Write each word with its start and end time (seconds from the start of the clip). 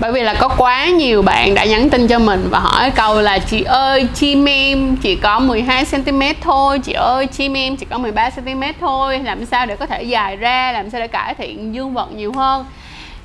bởi 0.00 0.12
vì 0.12 0.22
là 0.22 0.34
có 0.34 0.48
quá 0.48 0.86
nhiều 0.86 1.22
bạn 1.22 1.54
đã 1.54 1.64
nhắn 1.64 1.90
tin 1.90 2.08
cho 2.08 2.18
mình 2.18 2.48
và 2.50 2.58
hỏi 2.58 2.90
câu 2.90 3.20
là 3.20 3.38
chị 3.38 3.62
ơi 3.62 4.06
chim 4.14 4.44
em 4.44 4.96
chỉ 4.96 5.16
có 5.16 5.38
12 5.38 5.84
cm 5.84 6.22
thôi 6.40 6.78
chị 6.78 6.92
ơi 6.92 7.26
chim 7.26 7.56
em 7.56 7.76
chỉ 7.76 7.86
có 7.90 7.98
13 7.98 8.30
cm 8.30 8.62
thôi 8.80 9.18
làm 9.18 9.46
sao 9.46 9.66
để 9.66 9.76
có 9.76 9.86
thể 9.86 10.02
dài 10.02 10.36
ra 10.36 10.72
làm 10.72 10.90
sao 10.90 11.00
để 11.00 11.08
cải 11.08 11.34
thiện 11.34 11.74
dương 11.74 11.94
vật 11.94 12.12
nhiều 12.12 12.32
hơn? 12.32 12.64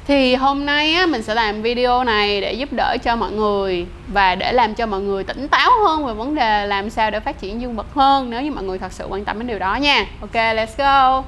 Thì 0.08 0.36
hôm 0.36 0.66
nay 0.66 0.94
á, 0.94 1.06
mình 1.06 1.24
sẽ 1.24 1.36
làm 1.36 1.62
video 1.62 2.04
này 2.04 2.42
để 2.42 2.54
giúp 2.54 2.74
đỡ 2.74 2.98
cho 3.04 3.16
mọi 3.16 3.32
người 3.32 3.86
và 4.08 4.36
để 4.36 4.52
làm 4.52 4.76
cho 4.76 4.86
mọi 4.86 5.02
người 5.02 5.24
tỉnh 5.24 5.48
táo 5.48 5.72
hơn 5.86 6.06
về 6.06 6.14
vấn 6.14 6.36
đề 6.36 6.68
làm 6.68 6.90
sao 6.90 7.12
để 7.12 7.20
phát 7.20 7.42
triển 7.42 7.62
dương 7.62 7.76
vật 7.76 7.88
hơn 7.96 8.30
nếu 8.30 8.42
như 8.42 8.52
mọi 8.52 8.64
người 8.64 8.78
thật 8.78 8.92
sự 8.92 9.06
quan 9.10 9.26
tâm 9.26 9.40
đến 9.40 9.48
điều 9.48 9.60
đó 9.60 9.76
nha. 9.76 10.06
Ok 10.22 10.34
let's 10.34 10.78
go. 10.78 11.24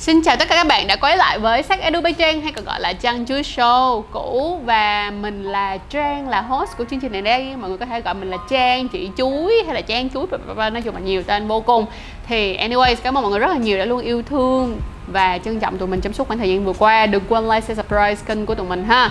Xin 0.00 0.22
chào 0.22 0.36
tất 0.36 0.48
cả 0.48 0.54
các 0.54 0.66
bạn 0.66 0.86
đã 0.86 0.96
quay 0.96 1.16
lại 1.16 1.38
với 1.38 1.62
Sắc 1.62 1.80
Edu 1.80 2.00
Bay 2.00 2.12
Trang 2.12 2.40
hay 2.40 2.52
còn 2.52 2.64
gọi 2.64 2.80
là 2.80 2.92
Trang 2.92 3.26
Chuối 3.26 3.42
Show 3.42 4.02
cũ. 4.02 4.60
Và 4.64 5.12
mình 5.20 5.44
là 5.44 5.76
Trang 5.76 6.28
là 6.28 6.40
host 6.40 6.70
của 6.78 6.84
chương 6.90 7.00
trình 7.00 7.12
này 7.12 7.22
đây. 7.22 7.56
Mọi 7.56 7.68
người 7.68 7.78
có 7.78 7.86
thể 7.86 8.00
gọi 8.00 8.14
mình 8.14 8.30
là 8.30 8.36
Trang, 8.50 8.88
chị 8.88 9.10
Chuối 9.16 9.62
hay 9.66 9.74
là 9.74 9.80
Trang 9.80 10.10
Chuối 10.10 10.26
Nói 10.56 10.82
chung 10.84 10.94
là 10.94 11.00
nhiều 11.00 11.22
tên 11.22 11.48
vô 11.48 11.60
cùng. 11.60 11.86
Thì 12.28 12.56
anyways, 12.56 12.96
cảm 13.02 13.18
ơn 13.18 13.22
mọi 13.22 13.30
người 13.30 13.40
rất 13.40 13.50
là 13.50 13.56
nhiều 13.56 13.78
đã 13.78 13.84
luôn 13.84 14.00
yêu 14.00 14.22
thương 14.22 14.80
và 15.06 15.38
trân 15.38 15.60
trọng 15.60 15.78
tụi 15.78 15.88
mình 15.88 16.00
trong 16.00 16.12
suốt 16.12 16.28
khoảng 16.28 16.38
thời 16.38 16.48
gian 16.48 16.64
vừa 16.64 16.72
qua. 16.72 17.06
Đừng 17.06 17.22
quên 17.28 17.44
like, 17.44 17.60
share, 17.60 17.74
subscribe 17.74 18.14
kênh 18.26 18.46
của 18.46 18.54
tụi 18.54 18.66
mình 18.66 18.84
ha 18.84 19.10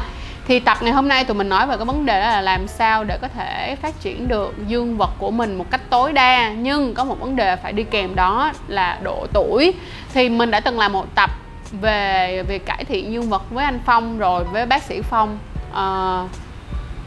thì 0.49 0.59
tập 0.59 0.77
ngày 0.81 0.93
hôm 0.93 1.07
nay 1.07 1.23
tụi 1.23 1.37
mình 1.37 1.49
nói 1.49 1.67
về 1.67 1.77
cái 1.77 1.85
vấn 1.85 2.05
đề 2.05 2.21
đó 2.21 2.29
là 2.29 2.41
làm 2.41 2.67
sao 2.67 3.03
để 3.03 3.17
có 3.21 3.27
thể 3.27 3.75
phát 3.81 3.99
triển 3.99 4.27
được 4.27 4.55
dương 4.67 4.97
vật 4.97 5.09
của 5.17 5.31
mình 5.31 5.57
một 5.57 5.65
cách 5.71 5.81
tối 5.89 6.13
đa. 6.13 6.49
Nhưng 6.53 6.93
có 6.93 7.03
một 7.03 7.19
vấn 7.19 7.35
đề 7.35 7.55
phải 7.55 7.73
đi 7.73 7.83
kèm 7.83 8.15
đó 8.15 8.51
là 8.67 8.99
độ 9.03 9.27
tuổi. 9.33 9.73
Thì 10.13 10.29
mình 10.29 10.51
đã 10.51 10.59
từng 10.59 10.79
làm 10.79 10.93
một 10.93 11.15
tập 11.15 11.29
về 11.71 12.43
việc 12.47 12.65
cải 12.65 12.85
thiện 12.85 13.13
dương 13.13 13.29
vật 13.29 13.41
với 13.49 13.65
anh 13.65 13.79
Phong 13.85 14.19
rồi 14.19 14.43
với 14.43 14.65
bác 14.65 14.83
sĩ 14.83 15.01
Phong. 15.01 15.37
À, 15.73 16.23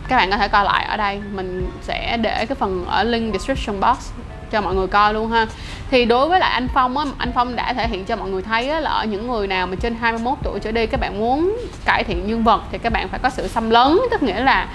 các 0.09 0.17
bạn 0.17 0.31
có 0.31 0.37
thể 0.37 0.49
coi 0.49 0.65
lại 0.65 0.85
ở 0.85 0.97
đây. 0.97 1.21
Mình 1.33 1.71
sẽ 1.83 2.17
để 2.17 2.47
cái 2.47 2.57
phần 2.57 2.85
ở 2.87 3.03
link 3.03 3.33
description 3.33 3.81
box 3.81 4.11
cho 4.53 4.61
mọi 4.61 4.75
người 4.75 4.87
coi 4.87 5.15
luôn 5.15 5.31
ha. 5.31 5.47
Thì 5.91 6.05
đối 6.05 6.29
với 6.29 6.41
lại 6.41 6.51
anh 6.51 6.69
Phong 6.75 6.99
á 6.99 7.05
anh 7.19 7.33
Phong 7.35 7.57
đã 7.57 7.73
thể 7.73 7.89
hiện 7.89 8.05
cho 8.05 8.17
mọi 8.17 8.31
người 8.31 8.43
thấy 8.43 8.69
á, 8.69 8.81
là 8.81 8.91
ở 8.91 9.05
những 9.05 9.27
người 9.27 9.47
nào 9.47 9.67
mà 9.67 9.77
trên 9.81 9.95
21 9.95 10.39
tuổi 10.43 10.61
trở 10.61 10.73
đi 10.73 10.87
các 10.87 11.01
bạn 11.01 11.19
muốn 11.19 11.57
cải 11.85 12.05
thiện 12.05 12.29
dương 12.29 12.45
vật 12.45 12.63
thì 12.73 12.79
các 12.79 12.93
bạn 12.93 13.09
phải 13.09 13.21
có 13.23 13.31
sự 13.31 13.49
xâm 13.49 13.71
lấn. 13.71 13.99
Tức 14.11 14.23
nghĩa 14.23 14.41
là 14.41 14.69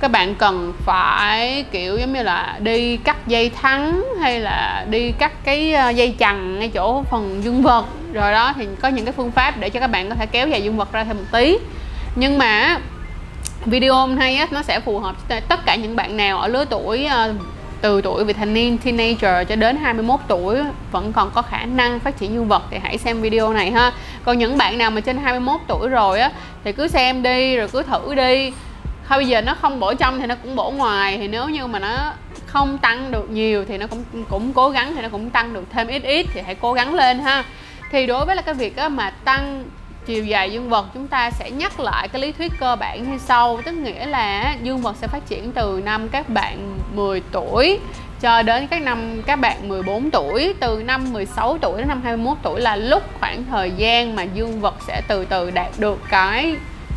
các 0.00 0.10
bạn 0.10 0.34
cần 0.34 0.72
phải 0.84 1.64
kiểu 1.70 1.98
giống 1.98 2.12
như 2.12 2.22
là 2.22 2.58
đi 2.60 2.96
cắt 2.96 3.26
dây 3.26 3.50
thắng 3.50 4.04
hay 4.20 4.40
là 4.40 4.86
đi 4.90 5.12
cắt 5.12 5.32
cái 5.44 5.72
ờ, 5.72 5.90
dây 5.90 6.16
chằng 6.18 6.58
ngay 6.58 6.68
chỗ 6.68 7.02
phần 7.10 7.44
dương 7.44 7.62
vật. 7.62 7.84
Rồi 8.12 8.32
đó 8.32 8.52
thì 8.56 8.68
có 8.80 8.88
những 8.88 9.04
cái 9.04 9.12
phương 9.12 9.30
pháp 9.30 9.54
để 9.58 9.70
cho 9.70 9.80
các 9.80 9.86
bạn 9.86 10.08
có 10.08 10.14
thể 10.14 10.26
kéo 10.26 10.48
dài 10.48 10.62
dương 10.62 10.76
vật 10.76 10.92
ra 10.92 11.04
thêm 11.04 11.16
một 11.16 11.24
tí. 11.32 11.58
Nhưng 12.16 12.38
mà 12.38 12.78
video 13.64 13.94
hôm 13.94 14.18
nay 14.18 14.36
á, 14.36 14.46
nó 14.50 14.62
sẽ 14.62 14.80
phù 14.80 14.98
hợp 14.98 15.16
tất 15.48 15.66
cả 15.66 15.76
những 15.76 15.96
bạn 15.96 16.16
nào 16.16 16.40
ở 16.40 16.48
lứa 16.48 16.64
tuổi 16.70 17.04
ờ, 17.04 17.34
từ 17.80 18.00
tuổi 18.00 18.24
vị 18.24 18.32
thành 18.32 18.54
niên 18.54 18.78
teenager 18.78 19.48
cho 19.48 19.56
đến 19.56 19.76
21 19.76 20.20
tuổi 20.28 20.58
vẫn 20.92 21.12
còn 21.12 21.30
có 21.34 21.42
khả 21.42 21.64
năng 21.64 22.00
phát 22.00 22.18
triển 22.18 22.34
dương 22.34 22.48
vật 22.48 22.62
thì 22.70 22.78
hãy 22.82 22.98
xem 22.98 23.20
video 23.20 23.52
này 23.52 23.70
ha. 23.70 23.92
Còn 24.24 24.38
những 24.38 24.58
bạn 24.58 24.78
nào 24.78 24.90
mà 24.90 25.00
trên 25.00 25.16
21 25.16 25.60
tuổi 25.66 25.88
rồi 25.88 26.20
á 26.20 26.30
thì 26.64 26.72
cứ 26.72 26.88
xem 26.88 27.22
đi 27.22 27.56
rồi 27.56 27.68
cứ 27.68 27.82
thử 27.82 28.14
đi. 28.14 28.52
Thôi 29.08 29.18
bây 29.18 29.26
giờ 29.26 29.40
nó 29.40 29.54
không 29.54 29.80
bổ 29.80 29.94
trong 29.94 30.20
thì 30.20 30.26
nó 30.26 30.34
cũng 30.34 30.56
bổ 30.56 30.70
ngoài 30.70 31.18
thì 31.18 31.28
nếu 31.28 31.48
như 31.48 31.66
mà 31.66 31.78
nó 31.78 32.12
không 32.46 32.78
tăng 32.78 33.10
được 33.10 33.30
nhiều 33.30 33.64
thì 33.68 33.78
nó 33.78 33.86
cũng 33.86 34.04
cũng 34.28 34.52
cố 34.52 34.70
gắng 34.70 34.94
thì 34.96 35.02
nó 35.02 35.08
cũng 35.08 35.30
tăng 35.30 35.52
được 35.52 35.64
thêm 35.72 35.88
ít 35.88 36.02
ít 36.02 36.26
thì 36.34 36.40
hãy 36.40 36.54
cố 36.54 36.72
gắng 36.72 36.94
lên 36.94 37.18
ha. 37.18 37.44
Thì 37.92 38.06
đối 38.06 38.26
với 38.26 38.36
là 38.36 38.42
cái 38.42 38.54
việc 38.54 38.76
á, 38.76 38.88
mà 38.88 39.10
tăng 39.10 39.64
chiều 40.06 40.24
dài 40.24 40.52
dương 40.52 40.68
vật 40.68 40.86
chúng 40.94 41.08
ta 41.08 41.30
sẽ 41.30 41.50
nhắc 41.50 41.80
lại 41.80 42.08
cái 42.08 42.22
lý 42.22 42.32
thuyết 42.32 42.52
cơ 42.60 42.76
bản 42.76 43.12
như 43.12 43.18
sau. 43.18 43.60
Tức 43.64 43.72
nghĩa 43.72 44.06
là 44.06 44.56
dương 44.62 44.78
vật 44.78 44.96
sẽ 45.00 45.06
phát 45.06 45.28
triển 45.28 45.52
từ 45.52 45.82
năm 45.84 46.08
các 46.08 46.28
bạn 46.28 46.78
10 46.94 47.22
tuổi 47.32 47.78
cho 48.20 48.42
đến 48.42 48.66
các 48.66 48.82
năm, 48.82 49.22
các 49.26 49.36
bạn 49.36 49.68
14 49.68 50.10
tuổi. 50.10 50.54
Từ 50.60 50.82
năm 50.82 51.12
16 51.12 51.58
tuổi 51.58 51.78
đến 51.78 51.88
năm 51.88 52.00
21 52.04 52.38
tuổi 52.42 52.60
là 52.60 52.76
lúc 52.76 53.02
khoảng 53.20 53.44
thời 53.44 53.70
gian 53.70 54.16
mà 54.16 54.22
dương 54.22 54.60
vật 54.60 54.74
sẽ 54.86 55.02
từ 55.08 55.24
từ 55.24 55.50
đạt 55.50 55.70
được 55.78 55.98
cái 56.10 56.54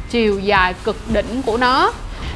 chiều 0.09 0.40
dài 0.40 0.74
cực 0.84 0.97
đỉnh 1.14 1.41
của 1.46 1.58
nó 1.58 1.91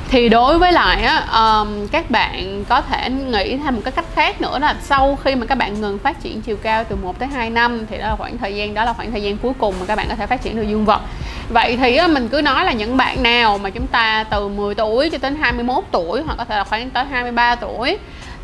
thì 0.10 0.30
đối 0.30 0.58
với 0.58 0.72
lại 0.72 1.04
á, 1.04 1.26
um, 1.34 1.88
các 1.88 2.12
bạn 2.12 2.64
có 2.70 2.82
thể 2.82 3.10
nghĩ 3.10 3.58
thêm 3.58 3.76
một 3.76 3.82
cái 3.86 3.92
cách 3.92 4.06
khác 4.16 4.42
nữa 4.42 4.60
là 4.60 4.76
sau 4.82 5.18
khi 5.24 5.36
mà 5.36 5.46
các 5.46 5.58
bạn 5.58 5.82
ngừng 5.82 6.00
phát 6.00 6.22
triển 6.22 6.42
chiều 6.42 6.58
cao 6.58 6.84
từ 6.84 6.96
1 6.96 7.20
tới 7.20 7.28
2 7.28 7.50
năm 7.50 7.86
thì 7.90 7.98
đó 7.98 8.08
là 8.08 8.16
khoảng 8.16 8.38
thời 8.38 8.56
gian 8.56 8.74
đó 8.74 8.86
là 8.86 8.94
khoảng 8.94 9.12
thời 9.12 9.24
gian 9.24 9.38
cuối 9.38 9.54
cùng 9.58 9.76
mà 9.80 9.86
các 9.86 9.96
bạn 9.96 10.06
có 10.10 10.16
thể 10.16 10.28
phát 10.28 10.42
triển 10.42 10.56
được 10.56 10.64
dương 10.64 10.86
vật. 10.86 11.02
Vậy 11.50 11.78
thì 11.78 11.96
á, 11.96 12.08
mình 12.08 12.28
cứ 12.28 12.42
nói 12.42 12.66
là 12.66 12.74
những 12.74 12.98
bạn 12.98 13.24
nào 13.24 13.58
mà 13.58 13.70
chúng 13.70 13.88
ta 13.88 14.24
từ 14.24 14.48
10 14.48 14.76
tuổi 14.76 15.10
cho 15.10 15.18
đến 15.22 15.36
21 15.36 15.84
tuổi 15.92 16.22
hoặc 16.22 16.36
có 16.38 16.46
thể 16.46 16.58
là 16.58 16.64
khoảng 16.64 16.90
tới 16.90 17.06
23 17.06 17.56
tuổi 17.56 17.98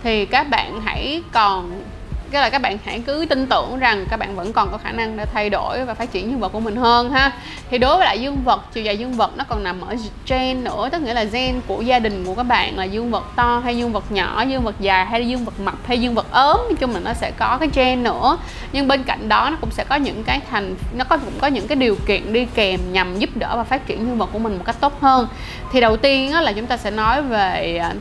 thì 0.03 0.25
các 0.25 0.49
bạn 0.49 0.81
hãy 0.85 1.21
còn 1.31 1.81
cái 2.33 2.41
là 2.41 2.49
các 2.49 2.61
bạn 2.61 2.77
hãy 2.85 3.01
cứ 3.05 3.25
tin 3.29 3.47
tưởng 3.47 3.79
rằng 3.79 4.05
các 4.09 4.17
bạn 4.17 4.35
vẫn 4.35 4.53
còn 4.53 4.71
có 4.71 4.77
khả 4.77 4.91
năng 4.91 5.17
để 5.17 5.25
thay 5.33 5.49
đổi 5.49 5.85
và 5.85 5.93
phát 5.93 6.11
triển 6.11 6.31
dương 6.31 6.39
vật 6.39 6.49
của 6.49 6.59
mình 6.59 6.75
hơn 6.75 7.11
ha. 7.11 7.31
Thì 7.69 7.77
đối 7.77 7.97
với 7.97 8.05
lại 8.05 8.21
dương 8.21 8.43
vật 8.43 8.61
chiều 8.73 8.83
dài 8.83 8.97
dương 8.97 9.13
vật 9.13 9.31
nó 9.37 9.43
còn 9.49 9.63
nằm 9.63 9.81
ở 9.81 9.95
gen 10.27 10.63
nữa, 10.63 10.89
tức 10.91 11.01
nghĩa 11.01 11.13
là 11.13 11.23
gen 11.23 11.61
của 11.67 11.81
gia 11.81 11.99
đình 11.99 12.25
của 12.25 12.35
các 12.35 12.43
bạn 12.43 12.77
là 12.77 12.83
dương 12.83 13.11
vật 13.11 13.23
to 13.35 13.61
hay 13.63 13.77
dương 13.77 13.91
vật 13.91 14.11
nhỏ, 14.11 14.41
dương 14.41 14.63
vật 14.63 14.75
dài 14.79 15.05
hay 15.05 15.27
dương 15.27 15.45
vật 15.45 15.59
mập 15.59 15.87
hay 15.87 16.01
dương 16.01 16.15
vật 16.15 16.25
ốm, 16.31 16.57
nói 16.57 16.75
chung 16.79 16.93
là 16.93 16.99
nó 16.99 17.13
sẽ 17.13 17.31
có 17.31 17.57
cái 17.59 17.69
gen 17.75 18.03
nữa. 18.03 18.37
Nhưng 18.71 18.87
bên 18.87 19.03
cạnh 19.03 19.29
đó 19.29 19.49
nó 19.49 19.57
cũng 19.61 19.71
sẽ 19.71 19.83
có 19.83 19.95
những 19.95 20.23
cái 20.23 20.41
thành, 20.51 20.75
nó 20.93 21.03
có, 21.03 21.17
cũng 21.17 21.39
có 21.41 21.47
những 21.47 21.67
cái 21.67 21.75
điều 21.75 21.95
kiện 22.05 22.33
đi 22.33 22.45
kèm 22.55 22.79
nhằm 22.91 23.19
giúp 23.19 23.29
đỡ 23.35 23.57
và 23.57 23.63
phát 23.63 23.87
triển 23.87 23.97
dương 23.99 24.17
vật 24.17 24.29
của 24.33 24.39
mình 24.39 24.57
một 24.57 24.63
cách 24.65 24.75
tốt 24.79 25.01
hơn. 25.01 25.27
Thì 25.71 25.81
đầu 25.81 25.97
tiên 25.97 26.33
là 26.33 26.51
chúng 26.51 26.65
ta 26.65 26.77
sẽ 26.77 26.91
nói 26.91 27.21
về 27.21 27.77
à, 27.77 27.93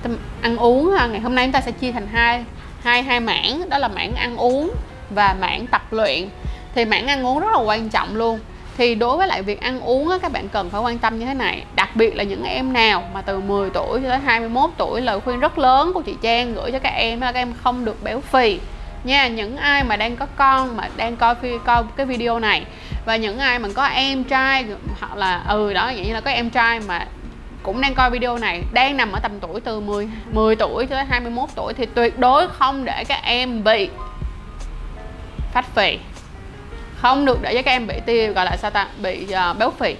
ăn 0.42 0.56
uống 0.56 0.94
ngày 1.10 1.20
hôm 1.20 1.34
nay 1.34 1.46
chúng 1.46 1.52
ta 1.52 1.60
sẽ 1.60 1.72
chia 1.72 1.92
thành 1.92 2.06
hai 2.12 2.44
hai 2.82 3.02
hai 3.02 3.20
mảng 3.20 3.68
đó 3.68 3.78
là 3.78 3.88
mảng 3.88 4.14
ăn 4.14 4.36
uống 4.36 4.70
và 5.10 5.36
mảng 5.40 5.66
tập 5.66 5.82
luyện. 5.90 6.28
Thì 6.74 6.84
mảng 6.84 7.06
ăn 7.06 7.26
uống 7.26 7.40
rất 7.40 7.48
là 7.52 7.58
quan 7.58 7.88
trọng 7.88 8.16
luôn. 8.16 8.38
Thì 8.76 8.94
đối 8.94 9.16
với 9.16 9.26
lại 9.26 9.42
việc 9.42 9.60
ăn 9.60 9.80
uống 9.80 10.08
á, 10.08 10.18
các 10.18 10.32
bạn 10.32 10.48
cần 10.48 10.70
phải 10.70 10.80
quan 10.80 10.98
tâm 10.98 11.18
như 11.18 11.26
thế 11.26 11.34
này. 11.34 11.64
Đặc 11.74 11.96
biệt 11.96 12.16
là 12.16 12.24
những 12.24 12.44
em 12.44 12.72
nào 12.72 13.04
mà 13.14 13.22
từ 13.22 13.40
10 13.40 13.70
tuổi 13.70 14.00
cho 14.02 14.08
tới 14.08 14.18
21 14.18 14.70
tuổi 14.76 15.00
lời 15.00 15.20
khuyên 15.20 15.40
rất 15.40 15.58
lớn 15.58 15.92
của 15.94 16.02
chị 16.02 16.14
Trang 16.22 16.54
gửi 16.54 16.72
cho 16.72 16.78
các 16.78 16.92
em 16.96 17.20
là 17.20 17.32
các 17.32 17.40
em 17.40 17.52
không 17.62 17.84
được 17.84 18.02
béo 18.02 18.20
phì. 18.20 18.58
Nha 19.04 19.28
những 19.28 19.56
ai 19.56 19.84
mà 19.84 19.96
đang 19.96 20.16
có 20.16 20.26
con 20.36 20.76
mà 20.76 20.88
đang 20.96 21.16
coi 21.16 21.34
coi 21.64 21.82
cái 21.96 22.06
video 22.06 22.38
này 22.38 22.64
và 23.04 23.16
những 23.16 23.38
ai 23.38 23.58
mà 23.58 23.68
có 23.74 23.84
em 23.84 24.24
trai 24.24 24.64
hoặc 25.00 25.16
là 25.16 25.42
ừ 25.48 25.72
đó 25.72 25.86
vậy 25.86 26.06
như 26.06 26.14
là 26.14 26.20
có 26.20 26.30
em 26.30 26.50
trai 26.50 26.80
mà 26.80 27.06
cũng 27.62 27.80
đang 27.80 27.94
coi 27.94 28.10
video 28.10 28.38
này 28.38 28.62
đang 28.72 28.96
nằm 28.96 29.12
ở 29.12 29.20
tầm 29.20 29.32
tuổi 29.40 29.60
từ 29.60 29.80
10 29.80 30.08
10 30.32 30.56
tuổi 30.56 30.86
tới 30.86 31.04
21 31.04 31.48
tuổi 31.54 31.74
thì 31.74 31.86
tuyệt 31.86 32.18
đối 32.18 32.48
không 32.48 32.84
để 32.84 33.04
các 33.08 33.20
em 33.22 33.64
bị 33.64 33.88
phát 35.52 35.64
phì. 35.74 35.98
Không 36.96 37.24
được 37.24 37.42
để 37.42 37.54
cho 37.54 37.62
các 37.62 37.70
em 37.70 37.86
bị 37.86 37.94
tiêu 38.06 38.32
gọi 38.32 38.44
là 38.44 38.56
sao 38.56 38.70
ta 38.70 38.88
bị 39.02 39.26
uh, 39.50 39.58
béo 39.58 39.70
phì. 39.70 39.96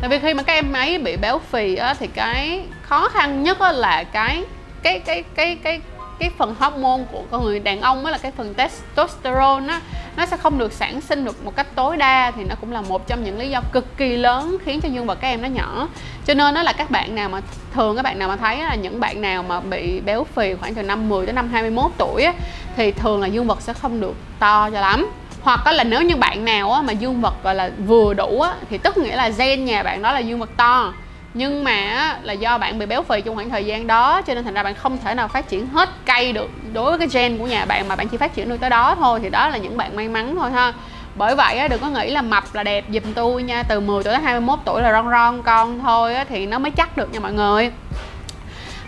Tại 0.00 0.10
vì 0.10 0.18
khi 0.18 0.34
mà 0.34 0.42
các 0.42 0.52
em 0.52 0.72
ấy 0.72 0.98
bị 0.98 1.16
béo 1.16 1.38
phì 1.38 1.76
á, 1.76 1.94
thì 1.94 2.06
cái 2.06 2.62
khó 2.82 3.08
khăn 3.08 3.42
nhất 3.42 3.60
là 3.60 4.04
cái 4.04 4.44
cái 4.82 5.00
cái 5.00 5.22
cái 5.34 5.56
cái 5.62 5.80
cái 6.18 6.30
phần 6.38 6.54
hormone 6.58 7.02
của 7.12 7.22
con 7.30 7.44
người 7.44 7.60
đàn 7.60 7.80
ông 7.80 8.04
đó 8.04 8.10
là 8.10 8.18
cái 8.18 8.32
phần 8.36 8.54
testosterone 8.54 9.68
á 9.68 9.80
nó 10.16 10.26
sẽ 10.26 10.36
không 10.36 10.58
được 10.58 10.72
sản 10.72 11.00
sinh 11.00 11.24
được 11.24 11.44
một 11.44 11.56
cách 11.56 11.66
tối 11.74 11.96
đa 11.96 12.30
thì 12.30 12.44
nó 12.44 12.54
cũng 12.60 12.72
là 12.72 12.80
một 12.80 13.06
trong 13.06 13.24
những 13.24 13.38
lý 13.38 13.50
do 13.50 13.60
cực 13.72 13.96
kỳ 13.96 14.16
lớn 14.16 14.56
khiến 14.64 14.80
cho 14.80 14.88
dương 14.88 15.06
vật 15.06 15.18
các 15.20 15.28
em 15.28 15.42
nó 15.42 15.48
nhỏ. 15.48 15.88
Cho 16.26 16.34
nên 16.34 16.54
nó 16.54 16.62
là 16.62 16.72
các 16.72 16.90
bạn 16.90 17.14
nào 17.14 17.28
mà 17.28 17.40
thường 17.74 17.96
các 17.96 18.02
bạn 18.02 18.18
nào 18.18 18.28
mà 18.28 18.36
thấy 18.36 18.58
là 18.58 18.74
những 18.74 19.00
bạn 19.00 19.20
nào 19.20 19.42
mà 19.42 19.60
bị 19.60 20.00
béo 20.00 20.26
phì 20.34 20.54
khoảng 20.54 20.74
từ 20.74 20.82
năm 20.82 21.08
10 21.08 21.26
đến 21.26 21.34
năm 21.34 21.48
21 21.52 21.90
tuổi 21.98 22.22
á, 22.22 22.32
thì 22.76 22.92
thường 22.92 23.20
là 23.20 23.26
dương 23.26 23.46
vật 23.46 23.62
sẽ 23.62 23.72
không 23.72 24.00
được 24.00 24.14
to 24.38 24.70
cho 24.70 24.80
lắm. 24.80 25.06
Hoặc 25.42 25.66
là 25.66 25.84
nếu 25.84 26.02
như 26.02 26.16
bạn 26.16 26.44
nào 26.44 26.72
á, 26.72 26.82
mà 26.82 26.92
dương 26.92 27.20
vật 27.20 27.34
gọi 27.44 27.54
là 27.54 27.70
vừa 27.86 28.14
đủ 28.14 28.40
á, 28.40 28.54
thì 28.70 28.78
tức 28.78 28.98
nghĩa 28.98 29.16
là 29.16 29.28
gen 29.28 29.64
nhà 29.64 29.82
bạn 29.82 30.02
đó 30.02 30.12
là 30.12 30.18
dương 30.18 30.38
vật 30.38 30.50
to 30.56 30.92
nhưng 31.38 31.64
mà 31.64 32.16
là 32.22 32.32
do 32.32 32.58
bạn 32.58 32.78
bị 32.78 32.86
béo 32.86 33.02
phì 33.02 33.20
trong 33.20 33.34
khoảng 33.34 33.50
thời 33.50 33.66
gian 33.66 33.86
đó, 33.86 34.22
cho 34.22 34.34
nên 34.34 34.44
thành 34.44 34.54
ra 34.54 34.62
bạn 34.62 34.74
không 34.74 34.98
thể 34.98 35.14
nào 35.14 35.28
phát 35.28 35.48
triển 35.48 35.66
hết 35.66 35.88
cây 36.06 36.32
được 36.32 36.50
đối 36.72 36.90
với 36.90 36.98
cái 36.98 37.08
gen 37.12 37.38
của 37.38 37.46
nhà 37.46 37.64
bạn 37.64 37.88
mà 37.88 37.96
bạn 37.96 38.08
chỉ 38.08 38.16
phát 38.16 38.34
triển 38.34 38.48
được 38.48 38.60
tới 38.60 38.70
đó 38.70 38.94
thôi, 38.94 39.20
thì 39.22 39.30
đó 39.30 39.48
là 39.48 39.56
những 39.56 39.76
bạn 39.76 39.96
may 39.96 40.08
mắn 40.08 40.36
thôi 40.40 40.50
ha. 40.50 40.72
Bởi 41.14 41.34
vậy 41.34 41.68
đừng 41.68 41.80
có 41.80 41.88
nghĩ 41.88 42.10
là 42.10 42.22
mập 42.22 42.44
là 42.54 42.62
đẹp 42.62 42.84
giùm 42.92 43.12
tôi 43.14 43.42
nha, 43.42 43.62
từ 43.62 43.80
10 43.80 44.04
tuổi 44.04 44.12
tới 44.12 44.22
21 44.22 44.58
tuổi 44.64 44.82
là 44.82 44.92
ron 44.92 45.10
ron 45.10 45.42
con 45.42 45.80
thôi 45.80 46.16
thì 46.28 46.46
nó 46.46 46.58
mới 46.58 46.70
chắc 46.70 46.96
được 46.96 47.12
nha 47.12 47.20
mọi 47.20 47.32
người. 47.32 47.70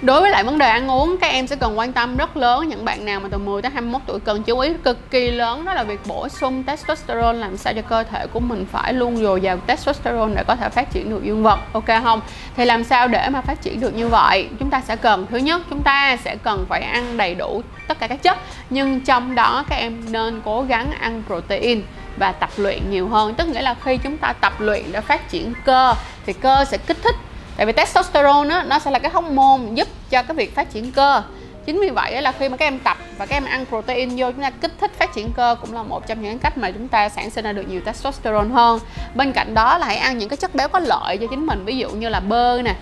Đối 0.02 0.20
với 0.20 0.30
lại 0.30 0.44
vấn 0.44 0.58
đề 0.58 0.68
ăn 0.68 0.90
uống, 0.90 1.16
các 1.20 1.26
em 1.26 1.46
sẽ 1.46 1.56
cần 1.56 1.78
quan 1.78 1.92
tâm 1.92 2.16
rất 2.16 2.36
lớn 2.36 2.68
những 2.68 2.84
bạn 2.84 3.04
nào 3.04 3.20
mà 3.20 3.28
từ 3.32 3.38
10 3.38 3.62
tới 3.62 3.70
21 3.70 4.02
tuổi 4.06 4.20
cần 4.20 4.42
chú 4.42 4.58
ý 4.58 4.72
cực 4.84 5.10
kỳ 5.10 5.30
lớn 5.30 5.64
đó 5.64 5.74
là 5.74 5.82
việc 5.82 6.00
bổ 6.06 6.28
sung 6.28 6.64
testosterone 6.64 7.38
làm 7.38 7.56
sao 7.56 7.72
cho 7.74 7.82
cơ 7.82 8.02
thể 8.02 8.26
của 8.26 8.40
mình 8.40 8.66
phải 8.72 8.92
luôn 8.92 9.16
dồi 9.16 9.40
dào 9.40 9.56
testosterone 9.56 10.34
để 10.34 10.44
có 10.46 10.56
thể 10.56 10.68
phát 10.68 10.90
triển 10.90 11.10
được 11.10 11.24
dương 11.24 11.42
vật, 11.42 11.58
ok 11.72 11.84
không? 12.02 12.20
Thì 12.56 12.64
làm 12.64 12.84
sao 12.84 13.08
để 13.08 13.28
mà 13.28 13.40
phát 13.40 13.62
triển 13.62 13.80
được 13.80 13.94
như 13.94 14.08
vậy? 14.08 14.48
Chúng 14.58 14.70
ta 14.70 14.80
sẽ 14.80 14.96
cần 14.96 15.26
thứ 15.30 15.36
nhất 15.36 15.62
chúng 15.70 15.82
ta 15.82 16.16
sẽ 16.16 16.36
cần 16.36 16.66
phải 16.68 16.82
ăn 16.82 17.16
đầy 17.16 17.34
đủ 17.34 17.62
tất 17.88 17.98
cả 17.98 18.06
các 18.06 18.22
chất 18.22 18.36
nhưng 18.70 19.00
trong 19.00 19.34
đó 19.34 19.64
các 19.68 19.76
em 19.76 20.12
nên 20.12 20.40
cố 20.44 20.62
gắng 20.62 20.90
ăn 21.00 21.22
protein 21.26 21.82
và 22.16 22.32
tập 22.32 22.50
luyện 22.56 22.90
nhiều 22.90 23.08
hơn 23.08 23.34
tức 23.34 23.48
nghĩa 23.48 23.62
là 23.62 23.74
khi 23.84 23.96
chúng 23.96 24.16
ta 24.16 24.32
tập 24.32 24.52
luyện 24.60 24.82
để 24.92 25.00
phát 25.00 25.28
triển 25.28 25.52
cơ 25.64 25.94
thì 26.26 26.32
cơ 26.32 26.64
sẽ 26.64 26.78
kích 26.78 26.96
thích 27.02 27.14
tại 27.58 27.66
vì 27.66 27.72
testosterone 27.72 28.48
đó, 28.48 28.62
nó 28.62 28.78
sẽ 28.78 28.90
là 28.90 28.98
cái 28.98 29.10
hormone 29.10 29.60
giúp 29.74 29.88
cho 30.10 30.22
cái 30.22 30.36
việc 30.36 30.54
phát 30.54 30.70
triển 30.70 30.92
cơ. 30.92 31.22
Chính 31.66 31.80
vì 31.80 31.90
vậy 31.90 32.22
là 32.22 32.32
khi 32.32 32.48
mà 32.48 32.56
các 32.56 32.66
em 32.66 32.78
tập 32.78 32.96
và 33.16 33.26
các 33.26 33.36
em 33.36 33.44
ăn 33.44 33.64
protein 33.66 34.10
vô 34.16 34.30
chúng 34.32 34.42
ta 34.42 34.50
kích 34.50 34.72
thích 34.80 34.90
phát 34.98 35.14
triển 35.14 35.32
cơ 35.32 35.56
cũng 35.60 35.72
là 35.74 35.82
một 35.82 36.06
trong 36.06 36.22
những 36.22 36.38
cách 36.38 36.58
mà 36.58 36.70
chúng 36.70 36.88
ta 36.88 37.08
sản 37.08 37.30
sinh 37.30 37.44
ra 37.44 37.52
được 37.52 37.68
nhiều 37.68 37.80
testosterone 37.80 38.48
hơn. 38.48 38.80
Bên 39.14 39.32
cạnh 39.32 39.54
đó 39.54 39.78
là 39.78 39.86
hãy 39.86 39.96
ăn 39.96 40.18
những 40.18 40.28
cái 40.28 40.36
chất 40.36 40.54
béo 40.54 40.68
có 40.68 40.78
lợi 40.78 41.16
cho 41.16 41.26
chính 41.30 41.46
mình 41.46 41.64
ví 41.64 41.76
dụ 41.76 41.90
như 41.90 42.08
là 42.08 42.20
bơ 42.20 42.62
nè 42.62 42.74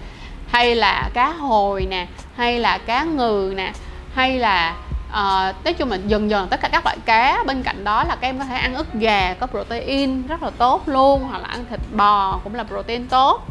hay 0.49 0.75
là 0.75 1.11
cá 1.15 1.29
hồi 1.29 1.87
nè 1.91 2.07
hay 2.37 2.59
là 2.59 2.79
cá 2.79 3.05
ngừ 3.05 3.53
nè 3.57 3.73
hay 4.15 4.39
là 4.39 4.77
uh, 5.09 5.65
nói 5.65 5.75
chung 5.79 5.91
là 5.91 5.99
dần 6.07 6.31
dần 6.31 6.49
tất 6.49 6.61
cả 6.61 6.69
các 6.69 6.85
loại 6.85 6.97
cá. 7.05 7.45
Bên 7.47 7.63
cạnh 7.63 7.85
đó 7.85 8.05
là 8.05 8.17
các 8.21 8.29
em 8.29 8.39
có 8.39 8.45
thể 8.45 8.57
ăn 8.57 8.75
ức 8.75 8.87
gà 8.95 9.35
có 9.41 9.47
protein 9.47 10.27
rất 10.27 10.43
là 10.43 10.51
tốt 10.59 10.89
luôn 10.89 11.23
hoặc 11.23 11.43
là 11.43 11.49
ăn 11.49 11.65
thịt 11.71 11.81
bò 11.93 12.41
cũng 12.45 12.55
là 12.55 12.65
protein 12.65 13.07
tốt 13.07 13.43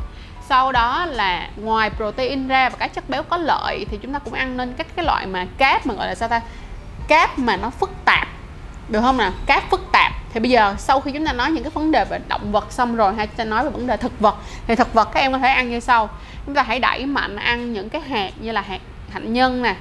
sau 0.50 0.72
đó 0.72 1.06
là 1.06 1.50
ngoài 1.56 1.90
protein 1.90 2.48
ra 2.48 2.70
và 2.70 2.78
các 2.78 2.94
chất 2.94 3.10
béo 3.10 3.24
có 3.24 3.38
lợi 3.38 3.86
thì 3.92 4.00
chúng 4.02 4.14
ta 4.14 4.20
cũng 4.20 4.34
ăn 4.34 4.58
nên 4.58 4.74
các 4.78 4.88
cái 4.96 5.06
loại 5.06 5.28
mà 5.28 5.46
cáp 5.58 5.86
mà 5.86 5.94
gọi 5.94 6.08
là 6.08 6.16
sao 6.16 6.30
ta? 6.30 6.42
Cáp 7.08 7.40
mà 7.40 7.58
nó 7.58 7.70
phức 7.70 7.92
tạp. 8.06 8.28
Được 8.90 9.02
không 9.02 9.18
nào? 9.18 9.32
Cáp 9.46 9.64
phức 9.70 9.82
tạp. 9.92 10.12
Thì 10.34 10.40
bây 10.40 10.50
giờ 10.50 10.76
sau 10.78 11.02
khi 11.02 11.12
chúng 11.12 11.26
ta 11.26 11.34
nói 11.34 11.52
những 11.52 11.64
cái 11.64 11.72
vấn 11.72 11.92
đề 11.92 12.06
về 12.06 12.20
động 12.28 12.52
vật 12.52 12.72
xong 12.72 12.96
rồi 12.96 13.14
hay 13.14 13.28
chúng 13.28 13.36
ta 13.36 13.44
nói 13.44 13.64
về 13.64 13.70
vấn 13.70 13.88
đề 13.88 13.98
thực 13.98 14.20
vật, 14.20 14.36
thì 14.68 14.76
thực 14.76 14.94
vật 14.94 15.10
các 15.14 15.20
em 15.20 15.32
có 15.32 15.38
thể 15.38 15.48
ăn 15.48 15.70
như 15.70 15.80
sau. 15.80 16.10
Chúng 16.46 16.56
ta 16.56 16.64
hãy 16.64 16.80
đẩy 16.80 17.06
mạnh 17.06 17.36
ăn 17.36 17.74
những 17.74 17.90
cái 17.90 18.02
hạt 18.02 18.32
như 18.40 18.52
là 18.52 18.62
hạt 18.62 18.80
hạnh 19.12 19.34
nhân 19.34 19.62
nè, 19.62 19.76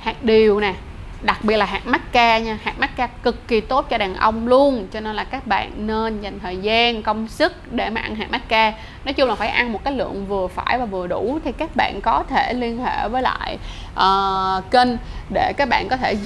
hạt 0.00 0.22
điều 0.22 0.60
nè 0.60 0.74
đặc 1.22 1.44
biệt 1.44 1.56
là 1.56 1.64
hạt 1.64 1.86
macca 1.86 2.38
nha 2.38 2.58
hạt 2.62 2.74
macca 2.78 3.06
cực 3.06 3.48
kỳ 3.48 3.60
tốt 3.60 3.86
cho 3.90 3.98
đàn 3.98 4.14
ông 4.14 4.48
luôn 4.48 4.86
cho 4.92 5.00
nên 5.00 5.16
là 5.16 5.24
các 5.24 5.46
bạn 5.46 5.72
nên 5.76 6.20
dành 6.20 6.38
thời 6.38 6.56
gian 6.56 7.02
công 7.02 7.28
sức 7.28 7.72
để 7.72 7.90
mà 7.90 8.00
ăn 8.00 8.14
hạt 8.14 8.30
macca 8.30 8.72
nói 9.04 9.12
chung 9.12 9.28
là 9.28 9.34
phải 9.34 9.48
ăn 9.48 9.72
một 9.72 9.84
cái 9.84 9.94
lượng 9.94 10.26
vừa 10.26 10.46
phải 10.46 10.78
và 10.78 10.84
vừa 10.84 11.06
đủ 11.06 11.38
thì 11.44 11.52
các 11.52 11.76
bạn 11.76 12.00
có 12.00 12.24
thể 12.28 12.52
liên 12.52 12.84
hệ 12.84 13.08
với 13.08 13.22
lại 13.22 13.58
uh, 13.94 14.70
kênh 14.70 14.88
để 15.34 15.52
các 15.56 15.68
bạn 15.68 15.88
có 15.88 15.96
thể 15.96 16.16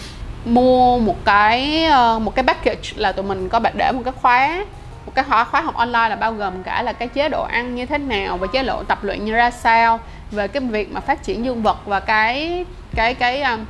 mua 0.44 0.98
một 0.98 1.24
cái 1.24 1.86
uh, 2.16 2.22
một 2.22 2.34
cái 2.34 2.44
package 2.44 2.90
là 2.96 3.12
tụi 3.12 3.24
mình 3.24 3.48
có 3.48 3.60
bạn 3.60 3.72
để 3.76 3.92
một 3.92 4.02
cái 4.04 4.14
khóa 4.22 4.64
một 5.06 5.12
cái 5.14 5.24
khóa 5.24 5.44
khóa 5.44 5.60
học 5.60 5.74
online 5.74 6.08
là 6.08 6.16
bao 6.16 6.32
gồm 6.32 6.62
cả 6.62 6.82
là 6.82 6.92
cái 6.92 7.08
chế 7.08 7.28
độ 7.28 7.42
ăn 7.42 7.74
như 7.74 7.86
thế 7.86 7.98
nào 7.98 8.36
và 8.36 8.46
chế 8.52 8.62
độ 8.62 8.82
tập 8.82 9.04
luyện 9.04 9.24
như 9.24 9.32
ra 9.32 9.50
sao 9.50 10.00
về 10.30 10.48
cái 10.48 10.62
việc 10.62 10.92
mà 10.92 11.00
phát 11.00 11.22
triển 11.22 11.44
dương 11.44 11.62
vật 11.62 11.78
và 11.86 12.00
cái 12.00 12.64
cái 12.94 13.14
cái 13.14 13.42
uh, 13.42 13.60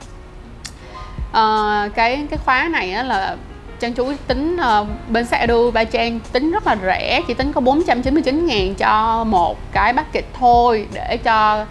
uh, 1.32 1.94
cái 1.94 2.26
cái 2.31 2.38
khóa 2.44 2.69
này 2.73 2.93
á 2.93 3.02
là 3.02 3.37
Trang 3.81 3.93
chú 3.93 4.12
tính 4.26 4.56
uh, 4.81 4.87
bên 5.08 5.26
Sadu 5.26 5.70
Ba 5.70 5.84
Trang 5.84 6.20
tính 6.32 6.50
rất 6.50 6.67
là 6.67 6.76
rẻ 6.84 7.20
chỉ 7.29 7.34
tính 7.34 7.52
có 7.52 7.61
499 7.61 8.46
ngàn 8.46 8.75
cho 8.75 9.25
một 9.25 9.58
cái 9.73 9.93
bucket 9.93 10.25
thôi 10.38 10.87
để 10.93 11.17
cho 11.17 11.64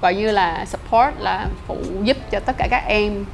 gọi 0.00 0.14
như 0.14 0.30
là 0.30 0.64
support 0.64 1.14
là 1.18 1.46
phụ 1.66 1.76
giúp 2.02 2.16
cho 2.30 2.40
tất 2.40 2.56
cả 2.58 2.68
các 2.70 2.84
em 2.86 3.24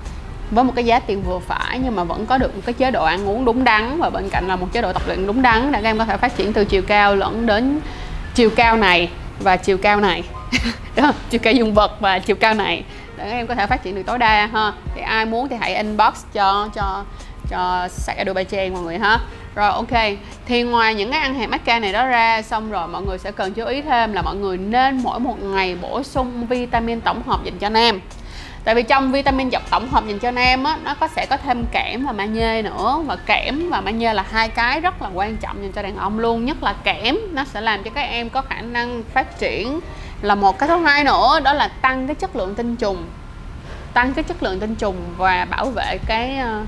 với 0.50 0.64
một 0.64 0.72
cái 0.76 0.84
giá 0.84 1.00
tiền 1.00 1.22
vừa 1.22 1.38
phải 1.38 1.78
nhưng 1.84 1.96
mà 1.96 2.04
vẫn 2.04 2.26
có 2.26 2.38
được 2.38 2.56
một 2.56 2.62
cái 2.66 2.72
chế 2.72 2.90
độ 2.90 3.04
ăn 3.04 3.28
uống 3.28 3.44
đúng 3.44 3.64
đắn 3.64 4.00
và 4.00 4.10
bên 4.10 4.30
cạnh 4.30 4.48
là 4.48 4.56
một 4.56 4.66
chế 4.72 4.82
độ 4.82 4.92
tập 4.92 5.02
luyện 5.06 5.26
đúng 5.26 5.42
đắn 5.42 5.72
để 5.72 5.82
các 5.82 5.88
em 5.88 5.98
có 5.98 6.04
thể 6.04 6.16
phát 6.16 6.36
triển 6.36 6.52
từ 6.52 6.64
chiều 6.64 6.82
cao 6.82 7.16
lẫn 7.16 7.46
đến 7.46 7.80
chiều 8.34 8.50
cao 8.50 8.76
này 8.76 9.08
và 9.40 9.56
chiều 9.56 9.78
cao 9.78 10.00
này. 10.00 10.22
Đó 10.96 11.12
chiều 11.30 11.40
cao 11.42 11.52
dương 11.52 11.74
vật 11.74 12.00
và 12.00 12.18
chiều 12.18 12.36
cao 12.36 12.54
này 12.54 12.84
để 13.18 13.24
các 13.24 13.36
em 13.36 13.46
có 13.46 13.54
thể 13.54 13.66
phát 13.66 13.82
triển 13.82 13.94
được 13.94 14.02
tối 14.06 14.18
đa 14.18 14.46
ha. 14.46 14.72
Thì 14.94 15.00
ai 15.00 15.26
muốn 15.26 15.48
thì 15.48 15.56
hãy 15.60 15.74
inbox 15.74 16.14
cho 16.32 16.68
cho 16.74 17.04
cho 17.50 17.88
sạc 17.90 18.16
Adobe 18.16 18.70
mọi 18.70 18.82
người 18.82 18.98
ha. 18.98 19.18
Rồi, 19.54 19.70
ok. 19.70 20.18
Thì 20.46 20.62
ngoài 20.62 20.94
những 20.94 21.10
cái 21.10 21.20
ăn 21.20 21.34
hạt 21.34 21.46
macca 21.46 21.78
này 21.78 21.92
đó 21.92 22.06
ra, 22.06 22.42
xong 22.42 22.70
rồi 22.70 22.88
mọi 22.88 23.02
người 23.02 23.18
sẽ 23.18 23.30
cần 23.30 23.54
chú 23.54 23.64
ý 23.64 23.82
thêm 23.82 24.12
là 24.12 24.22
mọi 24.22 24.36
người 24.36 24.58
nên 24.58 25.02
mỗi 25.02 25.20
một 25.20 25.42
ngày 25.42 25.76
bổ 25.82 26.02
sung 26.02 26.46
vitamin 26.46 27.00
tổng 27.00 27.22
hợp 27.22 27.44
dành 27.44 27.58
cho 27.58 27.68
nam. 27.68 28.00
Tại 28.64 28.74
vì 28.74 28.82
trong 28.82 29.12
vitamin 29.12 29.50
dọc 29.50 29.70
tổng 29.70 29.88
hợp 29.88 30.04
dành 30.06 30.18
cho 30.18 30.30
nam 30.30 30.64
á, 30.64 30.78
nó 30.84 30.94
có 30.94 31.08
sẽ 31.08 31.26
có 31.26 31.36
thêm 31.36 31.64
kẽm 31.72 32.06
và 32.06 32.12
magie 32.12 32.62
nữa. 32.62 33.02
Và 33.06 33.16
kẽm 33.16 33.70
và 33.70 33.80
magie 33.80 34.12
là 34.12 34.24
hai 34.30 34.48
cái 34.48 34.80
rất 34.80 35.02
là 35.02 35.08
quan 35.14 35.36
trọng 35.36 35.62
dành 35.62 35.72
cho 35.72 35.82
đàn 35.82 35.96
ông 35.96 36.18
luôn. 36.18 36.44
Nhất 36.44 36.62
là 36.62 36.74
kẽm, 36.84 37.18
nó 37.32 37.44
sẽ 37.44 37.60
làm 37.60 37.82
cho 37.82 37.90
các 37.94 38.00
em 38.00 38.30
có 38.30 38.42
khả 38.42 38.60
năng 38.60 39.02
phát 39.12 39.38
triển 39.38 39.80
là 40.22 40.34
một 40.34 40.58
cái 40.58 40.68
thứ 40.68 40.76
hai 40.76 41.04
nữa 41.04 41.40
đó 41.44 41.52
là 41.52 41.68
tăng 41.68 42.06
cái 42.06 42.14
chất 42.14 42.36
lượng 42.36 42.54
tinh 42.54 42.76
trùng. 42.76 43.06
Tăng 43.92 44.14
cái 44.14 44.24
chất 44.24 44.42
lượng 44.42 44.60
tinh 44.60 44.74
trùng 44.74 44.96
và 45.16 45.46
bảo 45.50 45.70
vệ 45.70 45.98
cái 46.06 46.38
ờ, 46.38 46.62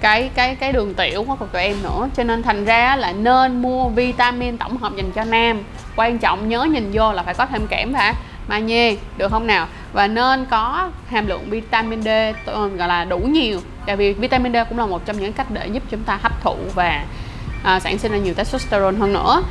cái 0.00 0.30
cái 0.34 0.54
cái 0.54 0.72
đường 0.72 0.94
tiểu 0.94 1.24
của 1.24 1.46
tụi 1.52 1.62
em 1.62 1.76
nữa. 1.82 2.08
Cho 2.16 2.24
nên 2.24 2.42
thành 2.42 2.64
ra 2.64 2.96
là 2.96 3.12
nên 3.12 3.62
mua 3.62 3.88
vitamin 3.88 4.58
tổng 4.58 4.76
hợp 4.76 4.92
dành 4.96 5.12
cho 5.12 5.24
nam. 5.24 5.62
Quan 5.96 6.18
trọng 6.18 6.48
nhớ 6.48 6.64
nhìn 6.64 6.90
vô 6.92 7.12
là 7.12 7.22
phải 7.22 7.34
có 7.34 7.46
thêm 7.46 7.66
kẽm 7.66 7.94
hả? 7.94 8.14
Magie 8.48 8.96
được 9.16 9.30
không 9.30 9.46
nào? 9.46 9.66
Và 9.92 10.06
nên 10.06 10.46
có 10.50 10.90
hàm 11.08 11.26
lượng 11.26 11.50
vitamin 11.50 12.02
D 12.02 12.08
ờ, 12.46 12.68
gọi 12.68 12.88
là 12.88 13.04
đủ 13.04 13.18
nhiều. 13.18 13.60
Tại 13.86 13.96
vì 13.96 14.12
vitamin 14.12 14.52
D 14.52 14.56
cũng 14.68 14.78
là 14.78 14.86
một 14.86 15.06
trong 15.06 15.20
những 15.20 15.32
cách 15.32 15.46
để 15.50 15.66
giúp 15.66 15.82
chúng 15.90 16.02
ta 16.02 16.18
hấp 16.22 16.42
thụ 16.42 16.56
và 16.74 17.04
à, 17.62 17.80
sản 17.80 17.98
sinh 17.98 18.12
ra 18.12 18.18
nhiều 18.18 18.34
testosterone 18.34 18.98
hơn 18.98 19.12
nữa 19.12 19.42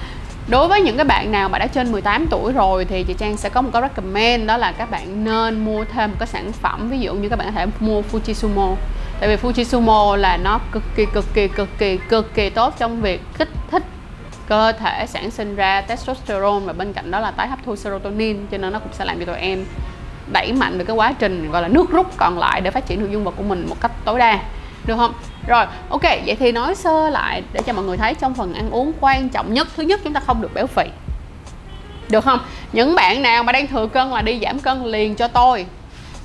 đối 0.51 0.67
với 0.67 0.81
những 0.81 0.97
cái 0.97 1.05
bạn 1.05 1.31
nào 1.31 1.49
mà 1.49 1.59
đã 1.59 1.67
trên 1.67 1.91
18 1.91 2.27
tuổi 2.29 2.53
rồi 2.53 2.85
thì 2.85 3.03
chị 3.03 3.13
Trang 3.17 3.37
sẽ 3.37 3.49
có 3.49 3.61
một 3.61 3.69
cái 3.73 3.81
recommend, 3.81 4.47
đó 4.47 4.57
là 4.57 4.71
các 4.71 4.91
bạn 4.91 5.23
nên 5.23 5.65
mua 5.65 5.85
thêm 5.85 6.09
một 6.11 6.15
cái 6.19 6.27
sản 6.27 6.51
phẩm, 6.51 6.89
ví 6.89 6.99
dụ 6.99 7.13
như 7.13 7.29
các 7.29 7.35
bạn 7.39 7.47
có 7.47 7.51
thể 7.51 7.65
mua 7.79 8.01
Fujisumo 8.01 8.75
tại 9.19 9.29
vì 9.29 9.35
Fujisumo 9.35 10.15
là 10.15 10.37
nó 10.37 10.59
cực 10.71 10.83
kỳ 10.95 11.05
cực 11.13 11.25
kỳ 11.33 11.47
cực 11.47 11.69
kỳ 11.77 11.97
cực 11.97 12.33
kỳ 12.33 12.49
tốt 12.49 12.73
trong 12.79 13.01
việc 13.01 13.21
kích 13.37 13.49
thích 13.71 13.83
cơ 14.47 14.71
thể 14.71 15.05
sản 15.07 15.31
sinh 15.31 15.55
ra 15.55 15.81
testosterone 15.81 16.65
và 16.65 16.73
bên 16.73 16.93
cạnh 16.93 17.11
đó 17.11 17.19
là 17.19 17.31
tái 17.31 17.47
hấp 17.47 17.59
thu 17.65 17.75
serotonin, 17.75 18.47
cho 18.51 18.57
nên 18.57 18.73
nó 18.73 18.79
cũng 18.79 18.93
sẽ 18.93 19.05
làm 19.05 19.19
cho 19.19 19.25
tụi 19.25 19.37
em 19.37 19.65
đẩy 20.33 20.53
mạnh 20.53 20.77
được 20.77 20.85
cái 20.85 20.95
quá 20.95 21.13
trình 21.19 21.51
gọi 21.51 21.61
là 21.61 21.67
nước 21.67 21.91
rút 21.91 22.17
còn 22.17 22.39
lại 22.39 22.61
để 22.61 22.71
phát 22.71 22.85
triển 22.87 22.99
được 22.99 23.11
dương 23.11 23.23
vật 23.23 23.33
của 23.37 23.43
mình 23.43 23.65
một 23.69 23.75
cách 23.81 23.91
tối 24.05 24.19
đa 24.19 24.39
được 24.85 24.97
không? 24.97 25.13
Rồi, 25.47 25.65
ok, 25.89 26.03
vậy 26.03 26.35
thì 26.39 26.51
nói 26.51 26.75
sơ 26.75 27.09
lại 27.09 27.43
để 27.53 27.61
cho 27.65 27.73
mọi 27.73 27.85
người 27.85 27.97
thấy 27.97 28.13
trong 28.13 28.33
phần 28.33 28.53
ăn 28.53 28.71
uống 28.71 28.91
quan 28.99 29.29
trọng 29.29 29.53
nhất. 29.53 29.67
Thứ 29.75 29.83
nhất, 29.83 29.99
chúng 30.03 30.13
ta 30.13 30.19
không 30.19 30.41
được 30.41 30.53
béo 30.53 30.67
phì. 30.67 30.83
Được 32.09 32.23
không? 32.23 32.39
Những 32.73 32.95
bạn 32.95 33.21
nào 33.21 33.43
mà 33.43 33.51
đang 33.51 33.67
thừa 33.67 33.87
cân 33.87 34.09
là 34.09 34.21
đi 34.21 34.39
giảm 34.43 34.59
cân 34.59 34.85
liền 34.85 35.15
cho 35.15 35.27
tôi. 35.27 35.65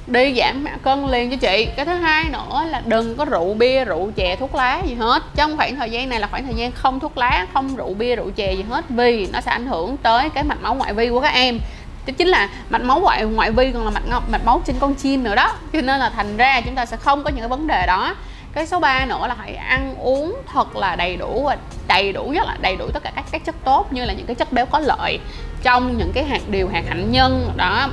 Đi 0.07 0.35
giảm 0.35 0.67
cân 0.83 1.07
liền 1.07 1.31
cho 1.31 1.37
chị. 1.37 1.69
Cái 1.77 1.85
thứ 1.87 1.93
hai 1.93 2.25
nữa 2.25 2.65
là 2.67 2.83
đừng 2.85 3.17
có 3.17 3.25
rượu 3.25 3.55
bia, 3.55 3.85
rượu 3.85 4.11
chè, 4.17 4.37
thuốc 4.37 4.55
lá 4.55 4.83
gì 4.87 4.95
hết. 4.95 5.23
Trong 5.35 5.57
khoảng 5.57 5.77
thời 5.77 5.91
gian 5.91 6.09
này 6.09 6.21
là 6.21 6.27
khoảng 6.27 6.45
thời 6.45 6.55
gian 6.55 6.73
không 6.73 7.01
thuốc 7.01 7.19
lá, 7.19 7.47
không 7.55 7.77
rượu 7.77 7.95
bia, 7.95 8.17
rượu 8.17 8.31
chè 8.31 8.53
gì 8.53 8.63
hết, 8.63 8.85
vì 8.89 9.29
nó 9.33 9.41
sẽ 9.41 9.51
ảnh 9.51 9.67
hưởng 9.67 9.97
tới 9.97 10.31
cái 10.31 10.45
mạch 10.45 10.63
máu 10.63 10.75
ngoại 10.75 10.93
vi 10.93 11.09
của 11.09 11.21
các 11.21 11.33
em. 11.35 11.61
Đó 12.07 12.13
chính 12.19 12.29
là 12.29 12.49
mạch 12.71 12.83
máu 12.83 13.01
ngoại 13.01 13.25
ngoại 13.25 13.51
vi 13.51 13.73
còn 13.73 13.85
là 13.85 13.91
mạch 13.91 14.23
mạch 14.31 14.45
máu 14.45 14.63
trên 14.65 14.77
con 14.81 14.95
chim 14.95 15.25
nữa 15.25 15.35
đó. 15.35 15.53
Cho 15.73 15.81
nên 15.81 16.01
là 16.01 16.11
thành 16.11 16.37
ra 16.37 16.61
chúng 16.61 16.75
ta 16.75 16.87
sẽ 16.87 16.97
không 16.97 17.25
có 17.25 17.31
những 17.31 17.41
cái 17.41 17.49
vấn 17.49 17.67
đề 17.67 17.87
đó 17.87 18.15
cái 18.57 18.67
số 18.67 18.81
3 18.81 19.05
nữa 19.05 19.27
là 19.29 19.35
hãy 19.39 19.55
ăn 19.55 19.95
uống 19.99 20.37
thật 20.53 20.77
là 20.77 20.97
đầy 20.97 21.17
đủ 21.17 21.43
và 21.45 21.57
đầy 21.89 22.13
đủ 22.13 22.25
nhất 22.25 22.47
là 22.47 22.57
đầy 22.61 22.77
đủ 22.77 22.91
tất 22.93 23.03
cả 23.03 23.13
các 23.15 23.25
các 23.31 23.45
chất 23.45 23.55
tốt 23.65 23.93
như 23.93 24.05
là 24.05 24.13
những 24.13 24.27
cái 24.27 24.35
chất 24.35 24.53
béo 24.53 24.67
có 24.67 24.79
lợi 24.79 25.19
trong 25.63 25.99
những 25.99 26.13
cái 26.15 26.25
hạt 26.25 26.41
điều 26.49 26.69
hạt 26.69 26.83
hạnh 26.89 27.13
nhân 27.13 27.53
đó. 27.57 27.89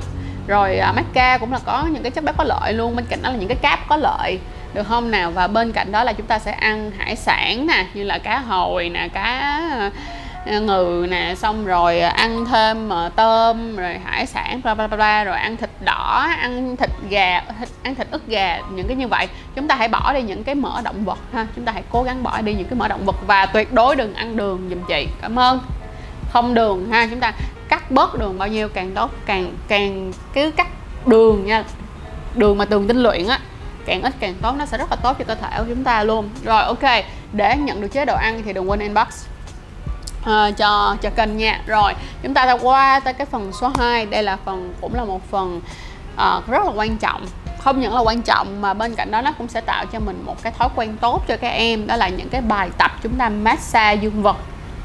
Rồi 0.47 0.77
à, 0.77 0.89
uh, 0.89 0.95
macca 0.95 1.37
cũng 1.37 1.53
là 1.53 1.59
có 1.65 1.85
những 1.91 2.03
cái 2.03 2.11
chất 2.11 2.23
béo 2.23 2.33
có 2.37 2.43
lợi 2.43 2.73
luôn 2.73 2.95
bên 2.95 3.05
cạnh 3.05 3.19
đó 3.21 3.29
là 3.29 3.35
những 3.35 3.47
cái 3.47 3.57
cáp 3.61 3.79
có 3.87 3.97
lợi 3.97 4.39
được 4.73 4.83
không 4.83 5.11
nào? 5.11 5.31
Và 5.31 5.47
bên 5.47 5.71
cạnh 5.71 5.91
đó 5.91 6.03
là 6.03 6.13
chúng 6.13 6.27
ta 6.27 6.39
sẽ 6.39 6.51
ăn 6.51 6.91
hải 6.97 7.15
sản 7.15 7.67
nè 7.67 7.85
như 7.93 8.03
là 8.03 8.17
cá 8.17 8.39
hồi 8.39 8.89
nè 8.89 9.07
cá 9.13 9.61
ngừ 10.45 11.05
nè 11.09 11.35
xong 11.37 11.65
rồi 11.65 11.99
ăn 11.99 12.45
thêm 12.45 12.89
ờ, 12.89 13.09
tôm 13.15 13.75
rồi 13.75 13.99
hải 14.05 14.25
sản 14.25 14.61
bla 14.63 14.73
bla 14.75 14.87
bla 14.87 15.23
rồi 15.23 15.37
ăn 15.37 15.57
thịt 15.57 15.69
đỏ 15.85 16.27
ăn 16.39 16.77
thịt 16.77 16.89
gà 17.09 17.41
thịt, 17.59 17.69
ăn 17.83 17.95
thịt 17.95 18.07
ức 18.11 18.27
gà 18.27 18.59
những 18.71 18.87
cái 18.87 18.95
như 18.95 19.07
vậy. 19.07 19.27
Chúng 19.55 19.67
ta 19.67 19.75
hãy 19.75 19.87
bỏ 19.87 20.13
đi 20.13 20.21
những 20.21 20.43
cái 20.43 20.55
mỡ 20.55 20.81
động 20.83 21.05
vật 21.05 21.19
ha. 21.33 21.47
Chúng 21.55 21.65
ta 21.65 21.71
hãy 21.71 21.83
cố 21.91 22.03
gắng 22.03 22.23
bỏ 22.23 22.41
đi 22.41 22.53
những 22.53 22.67
cái 22.67 22.75
mỡ 22.75 22.87
động 22.87 23.05
vật 23.05 23.15
và 23.27 23.45
tuyệt 23.45 23.73
đối 23.73 23.95
đừng 23.95 24.13
ăn 24.13 24.37
đường 24.37 24.69
giùm 24.69 24.79
chị. 24.87 25.07
Cảm 25.21 25.39
ơn. 25.39 25.59
Không 26.31 26.53
đường 26.53 26.91
ha. 26.91 27.07
Chúng 27.07 27.19
ta 27.19 27.33
cắt 27.69 27.91
bớt 27.91 28.19
đường 28.19 28.37
bao 28.37 28.47
nhiêu 28.47 28.69
càng 28.69 28.91
tốt 28.91 29.11
càng 29.25 29.53
càng 29.67 30.13
cứ 30.33 30.51
cắt 30.51 30.67
đường 31.05 31.45
nha. 31.45 31.63
Đường 32.35 32.57
mà 32.57 32.65
đường 32.65 32.87
tinh 32.87 32.97
luyện 32.97 33.27
á 33.27 33.39
càng 33.85 34.01
ít 34.01 34.13
càng 34.19 34.35
tốt 34.41 34.55
nó 34.57 34.65
sẽ 34.65 34.77
rất 34.77 34.89
là 34.89 34.95
tốt 34.95 35.15
cho 35.19 35.25
cơ 35.25 35.35
thể 35.35 35.57
của 35.57 35.65
chúng 35.69 35.83
ta 35.83 36.03
luôn. 36.03 36.29
Rồi 36.43 36.63
ok. 36.63 37.03
Để 37.33 37.57
nhận 37.57 37.81
được 37.81 37.87
chế 37.87 38.05
độ 38.05 38.15
ăn 38.15 38.41
thì 38.45 38.53
đừng 38.53 38.69
quên 38.69 38.79
inbox 38.79 39.25
uh, 40.23 40.57
cho 40.57 40.97
cho 41.01 41.09
kênh 41.09 41.37
nha. 41.37 41.61
Rồi 41.67 41.93
chúng 42.23 42.33
ta 42.33 42.45
đã 42.45 42.57
qua 42.61 42.99
tới 42.99 43.13
cái 43.13 43.25
phần 43.25 43.51
số 43.61 43.71
2 43.77 44.05
đây 44.05 44.23
là 44.23 44.37
phần 44.45 44.73
cũng 44.81 44.95
là 44.95 45.05
một 45.05 45.31
phần 45.31 45.61
uh, 46.15 46.47
rất 46.47 46.65
là 46.65 46.71
quan 46.75 46.97
trọng. 46.97 47.25
Không 47.59 47.81
những 47.81 47.93
là 47.93 48.01
quan 48.01 48.21
trọng 48.21 48.61
mà 48.61 48.73
bên 48.73 48.95
cạnh 48.95 49.11
đó 49.11 49.21
nó 49.21 49.31
cũng 49.37 49.47
sẽ 49.47 49.61
tạo 49.61 49.85
cho 49.85 49.99
mình 49.99 50.23
một 50.25 50.43
cái 50.43 50.53
thói 50.57 50.69
quen 50.75 50.97
tốt 51.01 51.23
cho 51.27 51.37
các 51.37 51.49
em. 51.49 51.87
Đó 51.87 51.95
là 51.95 52.09
những 52.09 52.29
cái 52.29 52.41
bài 52.41 52.69
tập 52.77 52.91
chúng 53.03 53.15
ta 53.15 53.29
massage 53.29 53.95
dương 53.95 54.23
vật 54.23 54.37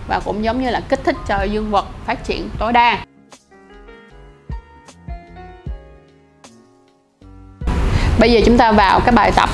và 0.08 0.20
cũng 0.24 0.44
giống 0.44 0.62
như 0.62 0.70
là 0.70 0.80
kích 0.88 1.00
thích 1.04 1.16
cho 1.28 1.42
dương 1.42 1.70
vật 1.70 1.86
phát 2.06 2.24
triển 2.24 2.50
tối 2.58 2.72
đa. 2.72 2.98
Bây 8.18 8.32
giờ 8.32 8.40
chúng 8.46 8.58
ta 8.58 8.72
vào 8.72 9.00
cái 9.00 9.12
bài 9.12 9.32
tập 9.36 9.50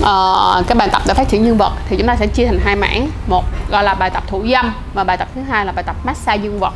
uh, 0.00 0.66
cái 0.66 0.76
bài 0.76 0.88
tập 0.92 1.02
để 1.06 1.14
phát 1.14 1.28
triển 1.28 1.44
dương 1.44 1.56
vật 1.56 1.72
thì 1.88 1.96
chúng 1.96 2.06
ta 2.06 2.16
sẽ 2.16 2.26
chia 2.26 2.46
thành 2.46 2.60
hai 2.64 2.76
mảng. 2.76 3.08
Một 3.26 3.44
gọi 3.70 3.84
là 3.84 3.94
bài 3.94 4.10
tập 4.10 4.22
thủ 4.26 4.44
dâm 4.52 4.72
và 4.94 5.04
bài 5.04 5.16
tập 5.16 5.28
thứ 5.34 5.40
hai 5.40 5.66
là 5.66 5.72
bài 5.72 5.84
tập 5.84 5.96
massage 6.04 6.42
dương 6.42 6.60
vật. 6.60 6.72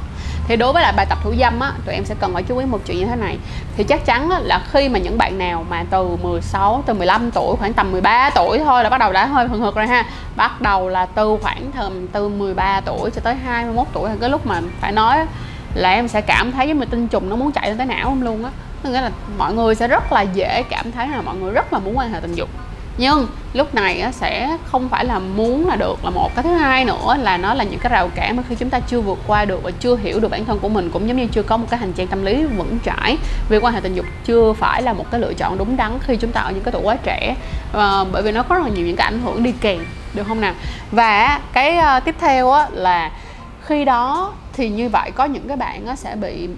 Thì 0.48 0.56
đối 0.56 0.72
với 0.72 0.82
lại 0.82 0.92
bài 0.96 1.06
tập 1.08 1.18
thủ 1.22 1.34
dâm 1.40 1.60
á 1.60 1.72
tụi 1.86 1.94
em 1.94 2.04
sẽ 2.04 2.14
cần 2.20 2.34
phải 2.34 2.42
chú 2.42 2.58
ý 2.58 2.66
một 2.66 2.80
chuyện 2.86 2.98
như 2.98 3.06
thế 3.06 3.16
này. 3.16 3.38
Thì 3.76 3.84
chắc 3.84 4.04
chắn 4.06 4.30
á, 4.30 4.38
là 4.38 4.62
khi 4.72 4.88
mà 4.88 4.98
những 4.98 5.18
bạn 5.18 5.38
nào 5.38 5.64
mà 5.70 5.84
từ 5.90 6.16
16 6.22 6.82
từ 6.86 6.94
15 6.94 7.30
tuổi 7.30 7.56
khoảng 7.56 7.72
tầm 7.72 7.92
13 7.92 8.30
tuổi 8.30 8.58
thôi 8.58 8.84
là 8.84 8.90
bắt 8.90 8.98
đầu 8.98 9.12
đã 9.12 9.26
hơi 9.26 9.48
hừng 9.48 9.60
hực 9.60 9.74
rồi 9.74 9.86
ha. 9.86 10.04
Bắt 10.36 10.60
đầu 10.60 10.88
là 10.88 11.06
từ 11.06 11.38
khoảng 11.42 11.70
tầm 11.72 12.06
từ 12.06 12.28
13 12.28 12.80
tuổi 12.80 13.10
cho 13.10 13.20
tới 13.24 13.34
21 13.34 13.86
tuổi 13.92 14.10
là 14.10 14.16
cái 14.20 14.30
lúc 14.30 14.46
mà 14.46 14.60
phải 14.80 14.92
nói 14.92 15.26
là 15.74 15.90
em 15.90 16.08
sẽ 16.08 16.20
cảm 16.20 16.52
thấy 16.52 16.68
giống 16.68 16.78
như 16.78 16.86
tinh 16.86 17.08
trùng 17.08 17.28
nó 17.28 17.36
muốn 17.36 17.52
chạy 17.52 17.68
lên 17.68 17.78
tới 17.78 17.86
não 17.86 18.08
em 18.08 18.20
luôn 18.20 18.44
á. 18.44 18.50
Nghĩa 18.84 19.00
là 19.00 19.10
mọi 19.38 19.54
người 19.54 19.74
sẽ 19.74 19.88
rất 19.88 20.12
là 20.12 20.22
dễ 20.22 20.62
cảm 20.62 20.92
thấy 20.92 21.08
là 21.08 21.20
mọi 21.20 21.36
người 21.36 21.52
rất 21.52 21.72
là 21.72 21.78
muốn 21.78 21.98
quan 21.98 22.12
hệ 22.12 22.20
tình 22.20 22.34
dục 22.34 22.48
nhưng 22.98 23.26
lúc 23.52 23.74
này 23.74 24.04
sẽ 24.12 24.56
không 24.64 24.88
phải 24.88 25.04
là 25.04 25.18
muốn 25.18 25.68
là 25.68 25.76
được 25.76 26.04
là 26.04 26.10
một 26.10 26.34
cái 26.34 26.42
thứ 26.42 26.50
hai 26.50 26.84
nữa 26.84 27.16
là 27.18 27.36
nó 27.36 27.54
là 27.54 27.64
những 27.64 27.80
cái 27.80 27.92
rào 27.92 28.08
cản 28.14 28.36
mà 28.36 28.42
khi 28.48 28.54
chúng 28.54 28.70
ta 28.70 28.80
chưa 28.80 29.00
vượt 29.00 29.18
qua 29.26 29.44
được 29.44 29.62
và 29.62 29.70
chưa 29.70 29.96
hiểu 29.96 30.20
được 30.20 30.30
bản 30.30 30.44
thân 30.44 30.58
của 30.58 30.68
mình 30.68 30.90
cũng 30.90 31.08
giống 31.08 31.16
như 31.16 31.26
chưa 31.26 31.42
có 31.42 31.56
một 31.56 31.66
cái 31.70 31.80
hành 31.80 31.92
trang 31.92 32.06
tâm 32.06 32.24
lý 32.24 32.44
vững 32.44 32.78
chãi. 32.84 33.18
Việc 33.48 33.64
quan 33.64 33.74
hệ 33.74 33.80
tình 33.80 33.94
dục 33.94 34.06
chưa 34.24 34.52
phải 34.52 34.82
là 34.82 34.92
một 34.92 35.10
cái 35.10 35.20
lựa 35.20 35.34
chọn 35.34 35.58
đúng 35.58 35.76
đắn 35.76 35.98
khi 36.00 36.16
chúng 36.16 36.32
ta 36.32 36.40
ở 36.40 36.52
những 36.52 36.62
cái 36.62 36.72
tuổi 36.72 36.82
quá 36.82 36.96
trẻ 37.02 37.36
à, 37.72 38.04
bởi 38.12 38.22
vì 38.22 38.32
nó 38.32 38.42
có 38.42 38.54
rất 38.54 38.64
là 38.64 38.70
nhiều 38.70 38.86
những 38.86 38.96
cái 38.96 39.04
ảnh 39.04 39.22
hưởng 39.22 39.42
đi 39.42 39.52
kèm 39.60 39.84
được 40.14 40.22
không 40.28 40.40
nào? 40.40 40.54
Và 40.90 41.40
cái 41.52 41.78
uh, 41.78 42.04
tiếp 42.04 42.14
theo 42.20 42.50
á, 42.50 42.68
là 42.72 43.10
khi 43.62 43.84
đó 43.84 44.32
thì 44.52 44.68
như 44.68 44.88
vậy 44.88 45.10
có 45.10 45.24
những 45.24 45.48
cái 45.48 45.56
bạn 45.56 45.86
á, 45.86 45.96
sẽ 45.96 46.16
bị 46.16 46.48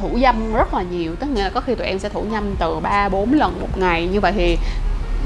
thủ 0.00 0.18
dâm 0.22 0.54
rất 0.54 0.74
là 0.74 0.82
nhiều. 0.82 1.14
Tức 1.16 1.26
nghĩa 1.26 1.42
là 1.42 1.50
có 1.50 1.60
khi 1.60 1.74
tụi 1.74 1.86
em 1.86 1.98
sẽ 1.98 2.08
thủ 2.08 2.24
dâm 2.32 2.56
từ 2.58 2.80
3 2.80 3.08
4 3.08 3.32
lần 3.32 3.60
một 3.60 3.78
ngày. 3.78 4.06
Như 4.06 4.20
vậy 4.20 4.32
thì 4.36 4.56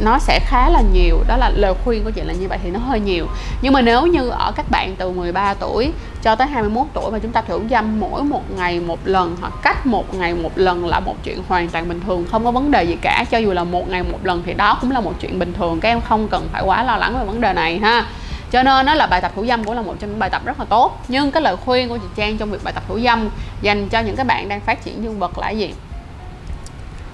nó 0.01 0.19
sẽ 0.19 0.41
khá 0.47 0.71
là 0.71 0.81
nhiều. 0.93 1.19
Đó 1.27 1.37
là 1.37 1.51
lời 1.55 1.75
khuyên 1.85 2.05
của 2.05 2.11
chị 2.11 2.23
là 2.23 2.33
như 2.33 2.49
vậy 2.49 2.59
thì 2.63 2.71
nó 2.71 2.79
hơi 2.79 3.01
nhiều. 3.01 3.27
Nhưng 3.63 3.73
mà 3.73 3.81
nếu 3.81 4.07
như 4.07 4.29
ở 4.29 4.53
các 4.57 4.71
bạn 4.71 4.97
từ 4.97 5.11
13 5.11 5.55
tuổi 5.55 5.93
cho 6.23 6.35
tới 6.35 6.47
21 6.47 6.87
tuổi 6.95 7.11
mà 7.11 7.19
chúng 7.19 7.33
ta 7.33 7.43
thử 7.43 7.61
dâm 7.71 8.01
mỗi 8.01 8.23
một 8.23 8.43
ngày 8.57 8.81
một 8.81 8.99
lần 9.05 9.37
hoặc 9.41 9.53
cách 9.63 9.87
một 9.87 10.15
ngày 10.15 10.35
một 10.35 10.53
lần 10.55 10.87
là 10.87 11.01
một 11.01 11.17
chuyện 11.25 11.43
hoàn 11.49 11.69
toàn 11.69 11.89
bình 11.89 12.01
thường, 12.07 12.25
không 12.31 12.45
có 12.45 12.51
vấn 12.51 12.71
đề 12.71 12.85
gì 12.85 12.97
cả. 13.03 13.25
Cho 13.31 13.39
dù 13.39 13.53
là 13.53 13.65
một 13.65 13.89
ngày 13.89 14.03
một 14.03 14.19
lần 14.23 14.43
thì 14.47 14.55
đó 14.55 14.79
cũng 14.81 14.91
là 14.91 15.01
một 15.01 15.13
chuyện 15.21 15.39
bình 15.39 15.53
thường, 15.53 15.81
các 15.81 15.89
em 15.89 16.01
không 16.01 16.29
cần 16.29 16.49
phải 16.53 16.63
quá 16.63 16.85
lo 16.85 16.97
lắng 16.97 17.19
về 17.19 17.25
vấn 17.25 17.41
đề 17.41 17.53
này 17.53 17.79
ha. 17.79 18.07
Cho 18.51 18.63
nên 18.63 18.87
nó 18.87 18.95
là 18.95 19.07
bài 19.07 19.21
tập 19.21 19.33
thủ 19.37 19.47
dâm 19.47 19.65
cũng 19.65 19.75
là 19.75 19.83
một 19.83 19.95
trong 19.99 20.11
những 20.11 20.19
bài 20.19 20.31
tập 20.31 20.43
rất 20.45 20.59
là 20.59 20.65
tốt. 20.65 21.03
Nhưng 21.09 21.31
cái 21.31 21.43
lời 21.43 21.57
khuyên 21.57 21.89
của 21.89 21.99
chị 21.99 22.07
Trang 22.17 22.39
trong 22.39 22.51
việc 22.51 22.65
bài 22.65 22.73
tập 22.73 22.83
thủ 22.89 22.99
dâm 23.01 23.29
dành 23.63 23.89
cho 23.89 24.01
những 24.01 24.17
các 24.17 24.27
bạn 24.27 24.49
đang 24.49 24.61
phát 24.61 24.85
triển 24.85 25.05
dương 25.05 25.19
vật 25.19 25.39
là 25.39 25.51
gì? 25.51 25.75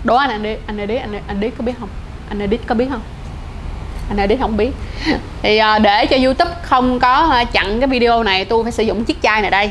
Đố 0.05 0.17
anh 0.17 0.31
anh 0.31 0.43
đi 0.43 0.57
anh 0.67 0.87
đi, 0.87 0.97
anh 0.97 1.21
anh 1.27 1.41
đi, 1.41 1.51
có 1.51 1.65
biết 1.65 1.73
không? 1.81 1.89
Anh 2.29 2.39
edit 2.39 2.61
có 2.67 2.75
biết 2.75 2.87
không? 2.91 3.01
Anh 4.09 4.19
edit 4.19 4.41
không 4.41 4.57
biết. 4.57 4.71
Thì 5.43 5.61
uh, 5.77 5.83
để 5.83 6.07
cho 6.07 6.17
youtube 6.17 6.51
không 6.63 7.01
có 7.01 7.41
uh, 7.43 7.53
chặn 7.53 7.81
cái 7.81 7.89
video 7.89 8.23
này 8.23 8.45
tôi 8.45 8.63
phải 8.63 8.73
sử 8.73 8.83
dụng 8.83 9.05
chiếc 9.05 9.23
chai 9.23 9.43
này 9.43 9.51
đây. 9.51 9.71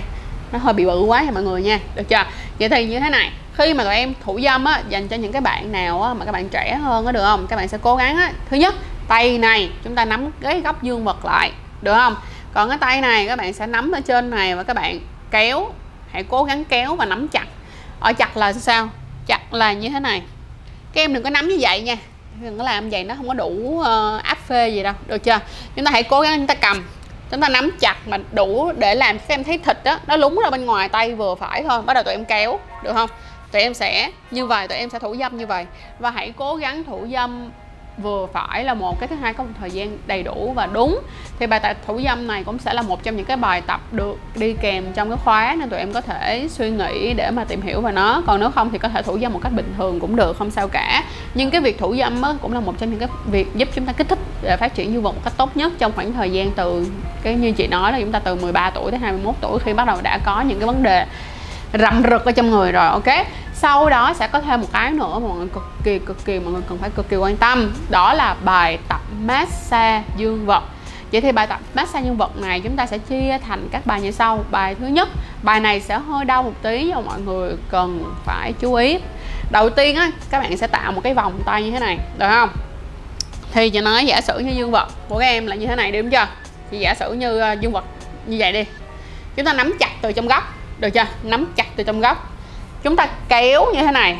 Nó 0.51 0.59
hơi 0.59 0.73
bị 0.73 0.85
bự 0.85 0.99
quá 0.99 1.21
nha 1.21 1.31
mọi 1.31 1.43
người 1.43 1.61
nha. 1.61 1.79
Được 1.95 2.09
chưa? 2.09 2.23
Vậy 2.59 2.69
thì 2.69 2.85
như 2.85 2.99
thế 2.99 3.09
này. 3.09 3.31
Khi 3.53 3.73
mà 3.73 3.83
tụi 3.83 3.95
em 3.95 4.13
thủ 4.25 4.39
dâm 4.43 4.65
á 4.65 4.81
dành 4.89 5.07
cho 5.07 5.15
những 5.15 5.31
cái 5.31 5.41
bạn 5.41 5.71
nào 5.71 6.03
á, 6.03 6.13
mà 6.13 6.25
các 6.25 6.31
bạn 6.31 6.49
trẻ 6.49 6.75
hơn 6.75 7.05
á 7.05 7.11
được 7.11 7.23
không? 7.23 7.47
Các 7.47 7.55
bạn 7.55 7.67
sẽ 7.67 7.77
cố 7.81 7.95
gắng 7.95 8.17
á. 8.17 8.31
Thứ 8.49 8.57
nhất 8.57 8.75
tay 9.07 9.37
này 9.37 9.69
chúng 9.83 9.95
ta 9.95 10.05
nắm 10.05 10.31
cái 10.41 10.61
góc 10.61 10.83
dương 10.83 11.03
vật 11.03 11.25
lại 11.25 11.51
được 11.81 11.93
không? 11.93 12.15
Còn 12.53 12.69
cái 12.69 12.77
tay 12.77 13.01
này 13.01 13.27
các 13.27 13.35
bạn 13.35 13.53
sẽ 13.53 13.67
nắm 13.67 13.91
ở 13.91 14.01
trên 14.01 14.29
này 14.29 14.55
và 14.55 14.63
các 14.63 14.73
bạn 14.73 14.99
kéo 15.31 15.71
hãy 16.11 16.23
cố 16.23 16.43
gắng 16.43 16.63
kéo 16.65 16.95
và 16.95 17.05
nắm 17.05 17.27
chặt. 17.27 17.45
Ở 17.99 18.13
chặt 18.13 18.37
là 18.37 18.53
sao? 18.53 18.89
Chặt 19.25 19.53
là 19.53 19.73
như 19.73 19.89
thế 19.89 19.99
này. 19.99 20.21
Các 20.93 21.01
em 21.01 21.13
đừng 21.13 21.23
có 21.23 21.29
nắm 21.29 21.47
như 21.47 21.57
vậy 21.59 21.81
nha 21.81 21.97
đừng 22.41 22.57
có 22.57 22.63
làm 22.63 22.89
vậy 22.89 23.03
nó 23.03 23.15
không 23.15 23.27
có 23.27 23.33
đủ 23.33 23.79
uh, 23.79 24.23
áp 24.23 24.37
phê 24.47 24.69
gì 24.69 24.83
đâu. 24.83 24.93
Được 25.07 25.23
chưa? 25.23 25.39
Chúng 25.75 25.85
ta 25.85 25.91
hãy 25.91 26.03
cố 26.03 26.21
gắng 26.21 26.37
chúng 26.37 26.47
ta 26.47 26.55
cầm. 26.55 26.87
Chúng 27.31 27.41
ta 27.41 27.49
nắm 27.49 27.71
chặt 27.79 27.95
mà 28.07 28.17
đủ 28.31 28.71
để 28.77 28.95
làm 28.95 29.19
các 29.19 29.29
em 29.29 29.43
thấy 29.43 29.57
thịt 29.57 29.77
đó 29.83 29.99
nó 30.07 30.17
lúng 30.17 30.39
ra 30.43 30.49
bên 30.49 30.65
ngoài 30.65 30.89
tay 30.89 31.15
vừa 31.15 31.35
phải 31.35 31.63
thôi. 31.63 31.81
Bắt 31.81 31.93
đầu 31.93 32.03
tụi 32.03 32.13
em 32.13 32.25
kéo 32.25 32.59
được 32.83 32.93
không? 32.93 33.09
Tụi 33.51 33.61
em 33.61 33.73
sẽ 33.73 34.11
như 34.31 34.45
vậy 34.45 34.67
tụi 34.67 34.77
em 34.77 34.89
sẽ 34.89 34.99
thủ 34.99 35.15
dâm 35.19 35.37
như 35.37 35.47
vậy. 35.47 35.65
Và 35.99 36.11
hãy 36.11 36.33
cố 36.37 36.55
gắng 36.55 36.83
thủ 36.83 37.07
dâm 37.13 37.51
vừa 37.97 38.27
phải 38.33 38.63
là 38.63 38.73
một 38.73 38.99
cái 38.99 39.07
thứ 39.07 39.15
hai 39.15 39.33
có 39.33 39.43
một 39.43 39.49
thời 39.59 39.71
gian 39.71 39.97
đầy 40.07 40.23
đủ 40.23 40.53
và 40.55 40.65
đúng. 40.65 40.99
Thì 41.39 41.47
bài 41.47 41.59
tập 41.59 41.77
thủ 41.87 42.01
dâm 42.05 42.27
này 42.27 42.43
cũng 42.43 42.59
sẽ 42.59 42.73
là 42.73 42.81
một 42.81 43.03
trong 43.03 43.15
những 43.15 43.25
cái 43.25 43.37
bài 43.37 43.61
tập 43.61 43.81
được 43.91 44.17
đi 44.35 44.53
kèm 44.53 44.85
trong 44.93 45.09
cái 45.09 45.17
khóa 45.23 45.55
nên 45.59 45.69
tụi 45.69 45.79
em 45.79 45.93
có 45.93 46.01
thể 46.01 46.47
suy 46.49 46.69
nghĩ 46.69 47.13
để 47.13 47.31
mà 47.31 47.43
tìm 47.43 47.61
hiểu 47.61 47.81
về 47.81 47.91
nó. 47.91 48.23
Còn 48.27 48.39
nếu 48.39 48.51
không 48.51 48.71
thì 48.71 48.77
có 48.77 48.89
thể 48.89 49.01
thủ 49.01 49.19
dâm 49.19 49.33
một 49.33 49.39
cách 49.43 49.51
bình 49.55 49.73
thường 49.77 49.99
cũng 49.99 50.15
được 50.15 50.37
không 50.37 50.51
sao 50.51 50.67
cả. 50.67 51.03
Nhưng 51.33 51.51
cái 51.51 51.61
việc 51.61 51.77
thủ 51.77 51.95
dâm 51.95 52.21
á, 52.21 52.33
cũng 52.41 52.53
là 52.53 52.59
một 52.59 52.73
trong 52.77 52.89
những 52.89 52.99
cái 52.99 53.09
việc 53.25 53.47
giúp 53.55 53.69
chúng 53.75 53.85
ta 53.85 53.93
kích 53.93 54.09
thích 54.09 54.19
để 54.41 54.57
phát 54.57 54.75
triển 54.75 54.93
dương 54.93 55.03
vật 55.03 55.11
một 55.11 55.21
cách 55.23 55.33
tốt 55.37 55.57
nhất 55.57 55.73
trong 55.77 55.91
khoảng 55.95 56.13
thời 56.13 56.31
gian 56.31 56.51
từ 56.51 56.87
cái 57.23 57.35
như 57.35 57.51
chị 57.51 57.67
nói 57.67 57.91
là 57.91 57.99
chúng 57.99 58.11
ta 58.11 58.19
từ 58.19 58.35
13 58.35 58.69
tuổi 58.69 58.91
tới 58.91 58.99
21 58.99 59.35
tuổi 59.41 59.59
khi 59.59 59.73
bắt 59.73 59.87
đầu 59.87 59.97
đã 60.03 60.19
có 60.25 60.41
những 60.41 60.59
cái 60.59 60.67
vấn 60.67 60.83
đề 60.83 61.05
rậm 61.73 62.03
rực 62.09 62.25
ở 62.25 62.31
trong 62.31 62.49
người 62.49 62.71
rồi 62.71 62.87
ok? 62.87 63.27
Sau 63.59 63.89
đó 63.89 64.13
sẽ 64.13 64.27
có 64.27 64.41
thêm 64.41 64.61
một 64.61 64.67
cái 64.73 64.91
nữa 64.91 65.19
mà 65.19 65.27
mọi 65.27 65.37
người 65.37 65.47
cực 65.47 65.63
kỳ 65.83 65.99
cực 65.99 66.25
kỳ, 66.25 66.39
mọi 66.39 66.53
người 66.53 66.61
cần 66.69 66.77
phải 66.77 66.89
cực 66.89 67.09
kỳ 67.09 67.15
quan 67.15 67.37
tâm. 67.37 67.73
Đó 67.89 68.13
là 68.13 68.35
bài 68.43 68.77
tập 68.89 69.01
massage 69.21 70.03
dương 70.17 70.45
vật. 70.45 70.63
Vậy 71.11 71.21
thì 71.21 71.31
bài 71.31 71.47
tập 71.47 71.59
massage 71.73 72.05
dương 72.05 72.17
vật 72.17 72.37
này 72.37 72.59
chúng 72.59 72.75
ta 72.75 72.85
sẽ 72.85 72.97
chia 72.97 73.37
thành 73.47 73.69
các 73.71 73.85
bài 73.85 74.01
như 74.01 74.11
sau. 74.11 74.45
Bài 74.51 74.75
thứ 74.75 74.87
nhất, 74.87 75.09
bài 75.43 75.59
này 75.59 75.81
sẽ 75.81 75.99
hơi 75.99 76.25
đau 76.25 76.43
một 76.43 76.53
tí 76.61 76.91
và 76.91 77.01
mọi 77.01 77.21
người 77.21 77.55
cần 77.69 78.13
phải 78.25 78.53
chú 78.59 78.73
ý. 78.73 78.99
Đầu 79.51 79.69
tiên 79.69 79.95
á, 79.95 80.11
các 80.29 80.39
bạn 80.39 80.57
sẽ 80.57 80.67
tạo 80.67 80.91
một 80.91 81.01
cái 81.03 81.13
vòng 81.13 81.41
tay 81.45 81.63
như 81.63 81.71
thế 81.71 81.79
này, 81.79 81.97
được 82.17 82.27
không? 82.29 82.49
Thì 83.53 83.69
chị 83.69 83.81
nói 83.81 84.05
giả 84.05 84.21
sử 84.21 84.39
như 84.39 84.51
dương 84.51 84.71
vật 84.71 84.87
của 85.09 85.19
các 85.19 85.25
em 85.25 85.47
là 85.47 85.55
như 85.55 85.67
thế 85.67 85.75
này 85.75 85.91
đi 85.91 86.01
đúng 86.01 86.11
chưa? 86.11 86.27
Thì 86.71 86.79
giả 86.79 86.93
sử 86.93 87.13
như 87.13 87.39
ờ, 87.39 87.53
dương 87.53 87.71
vật 87.71 87.85
như 88.25 88.35
vậy 88.39 88.53
đi. 88.53 88.63
Chúng 89.35 89.45
ta 89.45 89.53
nắm 89.53 89.73
chặt 89.79 89.89
từ 90.01 90.11
trong 90.11 90.27
góc, 90.27 90.43
được 90.79 90.89
chưa? 90.89 91.05
Nắm 91.23 91.45
chặt 91.55 91.65
từ 91.75 91.83
trong 91.83 92.01
góc 92.01 92.36
chúng 92.83 92.95
ta 92.95 93.07
kéo 93.29 93.65
như 93.73 93.81
thế 93.81 93.91
này. 93.91 94.17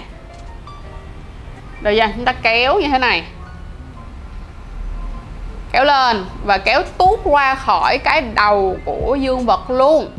Được 1.82 1.92
chưa? 1.96 2.08
Chúng 2.16 2.26
ta 2.26 2.34
kéo 2.34 2.80
như 2.80 2.88
thế 2.88 3.00
này. 3.00 3.24
Kéo 5.72 5.84
lên 5.84 6.26
và 6.46 6.58
kéo 6.58 6.82
tuốt 6.98 7.20
qua 7.24 7.56
khỏi 7.56 7.98
cái 7.98 8.22
đầu 8.22 8.78
của 8.86 9.16
dương 9.16 9.46
vật 9.46 9.70
luôn. 9.70 10.10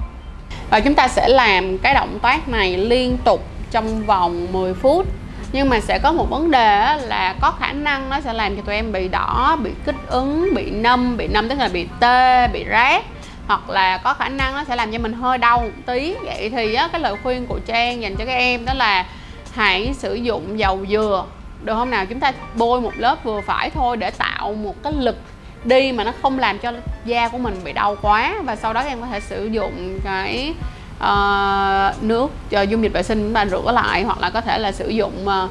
Và 0.70 0.80
chúng 0.80 0.94
ta 0.94 1.08
sẽ 1.08 1.28
làm 1.28 1.78
cái 1.78 1.94
động 1.94 2.18
tác 2.22 2.48
này 2.48 2.76
liên 2.76 3.18
tục 3.24 3.44
trong 3.70 4.02
vòng 4.02 4.46
10 4.52 4.74
phút. 4.74 5.06
Nhưng 5.52 5.68
mà 5.68 5.80
sẽ 5.80 5.98
có 5.98 6.12
một 6.12 6.26
vấn 6.30 6.50
đề 6.50 6.96
là 6.96 7.34
có 7.40 7.50
khả 7.50 7.72
năng 7.72 8.10
nó 8.10 8.20
sẽ 8.20 8.32
làm 8.32 8.56
cho 8.56 8.62
tụi 8.62 8.74
em 8.74 8.92
bị 8.92 9.08
đỏ, 9.08 9.56
bị 9.62 9.70
kích 9.84 9.94
ứng, 10.06 10.54
bị 10.54 10.70
nâm 10.70 11.16
bị 11.16 11.28
nâm, 11.28 11.48
tức 11.48 11.58
là 11.58 11.68
bị 11.68 11.88
tê, 12.00 12.46
bị 12.46 12.64
rát 12.70 13.02
hoặc 13.48 13.70
là 13.70 13.98
có 13.98 14.14
khả 14.14 14.28
năng 14.28 14.54
nó 14.54 14.64
sẽ 14.64 14.76
làm 14.76 14.92
cho 14.92 14.98
mình 14.98 15.12
hơi 15.12 15.38
đau 15.38 15.60
một 15.60 15.70
tí. 15.86 16.14
Vậy 16.24 16.50
thì 16.50 16.74
á, 16.74 16.88
cái 16.92 17.00
lời 17.00 17.14
khuyên 17.22 17.46
của 17.46 17.58
trang 17.66 18.02
dành 18.02 18.16
cho 18.16 18.24
các 18.24 18.32
em 18.32 18.64
đó 18.64 18.74
là 18.74 19.06
hãy 19.52 19.94
sử 19.94 20.14
dụng 20.14 20.58
dầu 20.58 20.86
dừa. 20.90 21.24
Được 21.62 21.74
không 21.74 21.90
nào? 21.90 22.06
Chúng 22.06 22.20
ta 22.20 22.32
bôi 22.54 22.80
một 22.80 22.92
lớp 22.96 23.24
vừa 23.24 23.40
phải 23.40 23.70
thôi 23.70 23.96
để 23.96 24.10
tạo 24.10 24.52
một 24.52 24.82
cái 24.82 24.92
lực 24.92 25.16
đi 25.64 25.92
mà 25.92 26.04
nó 26.04 26.12
không 26.22 26.38
làm 26.38 26.58
cho 26.58 26.72
da 27.04 27.28
của 27.28 27.38
mình 27.38 27.60
bị 27.64 27.72
đau 27.72 27.96
quá. 28.02 28.34
Và 28.44 28.56
sau 28.56 28.72
đó 28.72 28.80
em 28.80 29.00
có 29.00 29.06
thể 29.06 29.20
sử 29.20 29.46
dụng 29.46 30.00
cái 30.04 30.54
uh, 30.96 32.02
nước 32.02 32.30
cho 32.50 32.62
dung 32.62 32.82
dịch 32.82 32.92
vệ 32.92 33.02
sinh 33.02 33.22
chúng 33.22 33.34
ta 33.34 33.46
rửa 33.46 33.72
lại 33.72 34.02
hoặc 34.02 34.20
là 34.20 34.30
có 34.30 34.40
thể 34.40 34.58
là 34.58 34.72
sử 34.72 34.88
dụng 34.88 35.26
uh, 35.26 35.50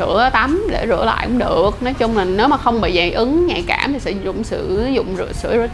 sữa 0.00 0.30
tắm 0.32 0.62
để 0.70 0.86
rửa 0.88 1.04
lại 1.04 1.26
cũng 1.26 1.38
được. 1.38 1.82
Nói 1.82 1.94
chung 1.94 2.16
là 2.16 2.24
nếu 2.24 2.48
mà 2.48 2.56
không 2.56 2.80
bị 2.80 2.92
dị 2.92 3.10
ứng 3.10 3.46
nhạy 3.46 3.64
cảm 3.66 3.92
thì 3.92 3.98
sử 3.98 4.10
dụng 4.10 4.44
sử 4.44 4.88
dụng 4.92 5.16
rửa 5.16 5.32
sữa 5.32 5.66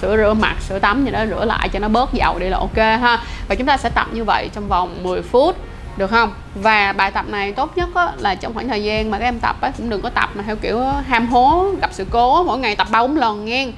sữa 0.00 0.16
rửa 0.16 0.34
mặt 0.34 0.56
sữa 0.60 0.78
tắm 0.78 1.04
gì 1.04 1.10
đó 1.10 1.26
rửa 1.26 1.44
lại 1.44 1.68
cho 1.68 1.78
nó 1.78 1.88
bớt 1.88 2.12
dầu 2.12 2.38
đi 2.38 2.48
là 2.48 2.58
ok 2.58 2.76
ha. 2.76 3.22
Và 3.48 3.54
chúng 3.54 3.66
ta 3.66 3.76
sẽ 3.76 3.88
tập 3.88 4.06
như 4.12 4.24
vậy 4.24 4.50
trong 4.54 4.68
vòng 4.68 5.02
10 5.02 5.22
phút 5.22 5.56
được 5.96 6.10
không? 6.10 6.32
Và 6.54 6.92
bài 6.92 7.10
tập 7.10 7.24
này 7.28 7.52
tốt 7.52 7.76
nhất 7.76 7.88
á, 7.94 8.12
là 8.18 8.34
trong 8.34 8.54
khoảng 8.54 8.68
thời 8.68 8.84
gian 8.84 9.10
mà 9.10 9.18
các 9.18 9.24
em 9.24 9.40
tập 9.40 9.56
á, 9.60 9.72
cũng 9.78 9.90
đừng 9.90 10.02
có 10.02 10.10
tập 10.10 10.30
mà 10.34 10.42
theo 10.46 10.56
kiểu 10.56 10.80
ham 11.08 11.26
hố 11.26 11.66
gặp 11.80 11.90
sự 11.92 12.06
cố 12.10 12.44
mỗi 12.44 12.58
ngày 12.58 12.76
tập 12.76 12.86
ba 12.90 13.02
bốn 13.02 13.16
lần 13.16 13.44
nghe. 13.44 13.68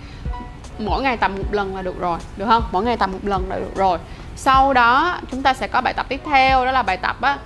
Mỗi 0.78 1.02
ngày 1.02 1.16
tập 1.16 1.30
một 1.36 1.52
lần 1.52 1.76
là 1.76 1.82
được 1.82 2.00
rồi 2.00 2.18
được 2.36 2.46
không? 2.46 2.62
Mỗi 2.72 2.84
ngày 2.84 2.96
tập 2.96 3.10
một 3.12 3.18
lần 3.22 3.48
là 3.48 3.56
được 3.56 3.74
rồi. 3.76 3.98
Sau 4.36 4.72
đó 4.72 5.18
chúng 5.30 5.42
ta 5.42 5.54
sẽ 5.54 5.68
có 5.68 5.80
bài 5.80 5.94
tập 5.94 6.06
tiếp 6.08 6.20
theo 6.26 6.64
đó 6.64 6.72
là 6.72 6.82
bài 6.82 6.96
tập 6.96 7.16
á 7.20 7.38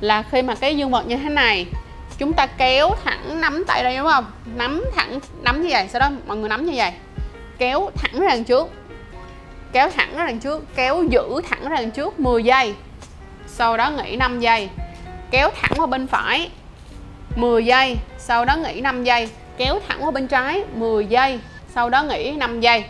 là 0.00 0.22
khi 0.22 0.42
mà 0.42 0.54
cái 0.54 0.76
dương 0.76 0.90
vật 0.90 1.06
như 1.06 1.16
thế 1.16 1.28
này 1.28 1.66
chúng 2.18 2.32
ta 2.32 2.46
kéo 2.46 2.90
thẳng 3.04 3.40
nắm 3.40 3.64
tay 3.66 3.84
đây 3.84 3.96
đúng 3.96 4.06
không? 4.06 4.24
Nắm 4.56 4.84
thẳng, 4.96 5.20
nắm 5.42 5.62
như 5.62 5.68
vậy, 5.70 5.88
sau 5.88 6.00
đó 6.00 6.10
mọi 6.26 6.36
người 6.36 6.48
nắm 6.48 6.66
như 6.66 6.72
vậy. 6.76 6.92
Kéo 7.58 7.90
thẳng 7.94 8.20
ra 8.20 8.28
đằng 8.28 8.44
trước. 8.44 8.68
Kéo 9.72 9.90
thẳng 9.90 10.16
ra 10.16 10.26
đằng 10.26 10.40
trước, 10.40 10.64
kéo 10.74 11.04
giữ 11.10 11.40
thẳng 11.48 11.68
ra 11.68 11.76
đằng 11.76 11.90
trước 11.90 12.20
10 12.20 12.44
giây. 12.44 12.74
Sau 13.46 13.76
đó 13.76 13.90
nghỉ 13.90 14.16
5 14.16 14.40
giây. 14.40 14.68
Kéo 15.30 15.50
thẳng 15.60 15.72
qua 15.76 15.86
bên 15.86 16.06
phải 16.06 16.50
10 17.36 17.64
giây. 17.64 17.96
Sau 18.18 18.44
đó 18.44 18.56
nghỉ 18.56 18.80
5 18.80 19.04
giây. 19.04 19.28
Kéo 19.56 19.80
thẳng 19.88 20.04
qua 20.04 20.10
bên 20.10 20.28
trái 20.28 20.62
10 20.74 21.06
giây. 21.06 21.40
Sau 21.74 21.90
đó 21.90 22.02
nghỉ 22.02 22.30
5 22.30 22.60
giây. 22.60 22.84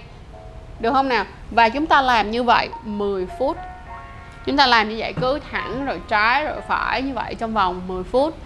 Được 0.80 0.92
không 0.92 1.08
nào? 1.08 1.24
Và 1.50 1.68
chúng 1.68 1.86
ta 1.86 2.02
làm 2.02 2.30
như 2.30 2.42
vậy 2.42 2.68
10 2.84 3.26
phút. 3.38 3.56
Chúng 4.46 4.56
ta 4.56 4.66
làm 4.66 4.88
như 4.88 4.96
vậy, 4.98 5.14
cứ 5.20 5.40
thẳng, 5.50 5.86
rồi 5.86 6.00
trái, 6.08 6.44
rồi 6.44 6.60
phải 6.68 7.02
như 7.02 7.12
vậy 7.14 7.34
trong 7.34 7.54
vòng 7.54 7.80
10 7.86 8.04
phút 8.04 8.38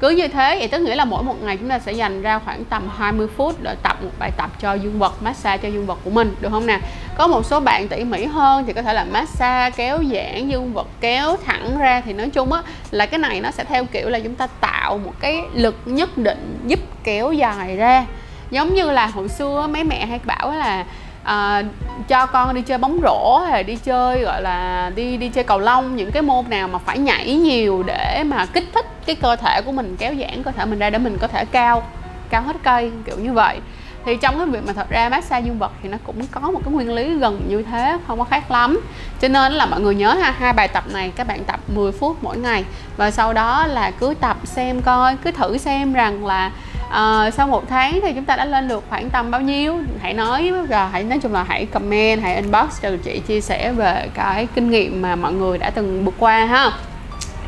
cứ 0.00 0.10
như 0.10 0.28
thế, 0.28 0.56
vậy 0.58 0.68
tức 0.68 0.78
nghĩa 0.78 0.94
là 0.94 1.04
mỗi 1.04 1.22
một 1.22 1.42
ngày 1.42 1.56
chúng 1.56 1.68
ta 1.68 1.78
sẽ 1.78 1.92
dành 1.92 2.22
ra 2.22 2.38
khoảng 2.38 2.64
tầm 2.64 2.88
20 2.98 3.26
phút 3.36 3.62
để 3.62 3.76
tập 3.82 3.96
một 4.02 4.10
bài 4.18 4.30
tập 4.36 4.50
cho 4.60 4.74
dương 4.74 4.98
vật 4.98 5.22
massage 5.22 5.58
cho 5.62 5.68
dương 5.68 5.86
vật 5.86 5.98
của 6.04 6.10
mình, 6.10 6.34
được 6.40 6.48
không 6.50 6.66
nè? 6.66 6.80
Có 7.16 7.26
một 7.26 7.46
số 7.46 7.60
bạn 7.60 7.88
tỉ 7.88 8.04
mỉ 8.04 8.24
hơn 8.24 8.64
thì 8.66 8.72
có 8.72 8.82
thể 8.82 8.92
là 8.92 9.04
massage, 9.04 9.70
kéo 9.76 9.98
giãn, 10.12 10.48
dương 10.48 10.72
vật 10.72 10.86
kéo 11.00 11.36
thẳng 11.46 11.78
ra. 11.78 12.00
Thì 12.00 12.12
nói 12.12 12.30
chung 12.30 12.52
á, 12.52 12.62
là 12.90 13.06
cái 13.06 13.18
này 13.18 13.40
nó 13.40 13.50
sẽ 13.50 13.64
theo 13.64 13.84
kiểu 13.84 14.08
là 14.08 14.18
chúng 14.20 14.34
ta 14.34 14.46
tạo 14.46 14.98
một 14.98 15.12
cái 15.20 15.42
lực 15.54 15.76
nhất 15.84 16.18
định 16.18 16.58
giúp 16.66 16.80
kéo 17.04 17.32
dài 17.32 17.76
ra. 17.76 18.06
Giống 18.50 18.74
như 18.74 18.90
là 18.90 19.06
hồi 19.06 19.28
xưa 19.28 19.68
mấy 19.70 19.84
mẹ 19.84 20.06
hay 20.06 20.20
bảo 20.24 20.52
là 20.52 20.84
à, 21.22 21.62
cho 22.08 22.26
con 22.26 22.54
đi 22.54 22.62
chơi 22.62 22.78
bóng 22.78 23.00
rổ 23.02 23.38
hay 23.38 23.64
đi 23.64 23.76
chơi 23.76 24.22
gọi 24.22 24.42
là 24.42 24.90
đi 24.94 25.16
đi 25.16 25.28
chơi 25.28 25.44
cầu 25.44 25.58
lông 25.58 25.96
những 25.96 26.10
cái 26.10 26.22
môn 26.22 26.44
nào 26.50 26.68
mà 26.68 26.78
phải 26.78 26.98
nhảy 26.98 27.34
nhiều 27.34 27.82
để 27.86 28.24
mà 28.26 28.46
kích 28.46 28.64
thích 28.74 28.86
cái 29.06 29.16
cơ 29.16 29.36
thể 29.36 29.62
của 29.62 29.72
mình 29.72 29.96
kéo 29.96 30.14
giãn 30.20 30.42
cơ 30.42 30.50
thể 30.50 30.64
mình 30.64 30.78
ra 30.78 30.90
để 30.90 30.98
mình 30.98 31.18
có 31.20 31.28
thể 31.28 31.44
cao 31.44 31.82
cao 32.30 32.42
hết 32.42 32.56
cây 32.62 32.92
kiểu 33.04 33.16
như 33.18 33.32
vậy. 33.32 33.60
Thì 34.04 34.16
trong 34.16 34.38
cái 34.38 34.46
việc 34.46 34.66
mà 34.66 34.72
thật 34.72 34.90
ra 34.90 35.08
massage 35.08 35.46
dương 35.46 35.58
vật 35.58 35.72
thì 35.82 35.88
nó 35.88 35.98
cũng 36.04 36.26
có 36.26 36.40
một 36.40 36.60
cái 36.64 36.72
nguyên 36.72 36.94
lý 36.94 37.14
gần 37.18 37.42
như 37.48 37.62
thế 37.62 37.98
không 38.06 38.18
có 38.18 38.24
khác 38.24 38.50
lắm. 38.50 38.80
Cho 39.20 39.28
nên 39.28 39.52
là 39.52 39.66
mọi 39.66 39.80
người 39.80 39.94
nhớ 39.94 40.14
ha 40.14 40.30
hai 40.30 40.52
bài 40.52 40.68
tập 40.68 40.84
này 40.92 41.12
các 41.16 41.26
bạn 41.26 41.44
tập 41.44 41.60
10 41.68 41.92
phút 41.92 42.16
mỗi 42.22 42.36
ngày 42.36 42.64
và 42.96 43.10
sau 43.10 43.32
đó 43.32 43.66
là 43.66 43.90
cứ 43.90 44.14
tập 44.20 44.36
xem 44.44 44.82
coi 44.82 45.16
cứ 45.16 45.30
thử 45.30 45.58
xem 45.58 45.92
rằng 45.92 46.26
là 46.26 46.50
à, 46.90 47.30
sau 47.30 47.46
một 47.46 47.68
tháng 47.68 48.00
thì 48.02 48.12
chúng 48.12 48.24
ta 48.24 48.36
đã 48.36 48.44
lên 48.44 48.68
được 48.68 48.84
khoảng 48.88 49.10
tầm 49.10 49.30
bao 49.30 49.40
nhiêu? 49.40 49.76
Hãy 50.00 50.14
nói 50.14 50.52
và 50.52 50.88
hãy 50.88 51.04
nói 51.04 51.18
chung 51.22 51.32
là 51.32 51.42
hãy 51.42 51.66
comment 51.66 52.22
hãy 52.22 52.36
inbox 52.36 52.82
cho 52.82 52.90
chị 53.04 53.20
chia 53.26 53.40
sẻ 53.40 53.72
về 53.72 54.08
cái 54.14 54.48
kinh 54.54 54.70
nghiệm 54.70 55.02
mà 55.02 55.16
mọi 55.16 55.32
người 55.32 55.58
đã 55.58 55.70
từng 55.70 56.04
vượt 56.04 56.14
qua 56.18 56.44
ha. 56.44 56.72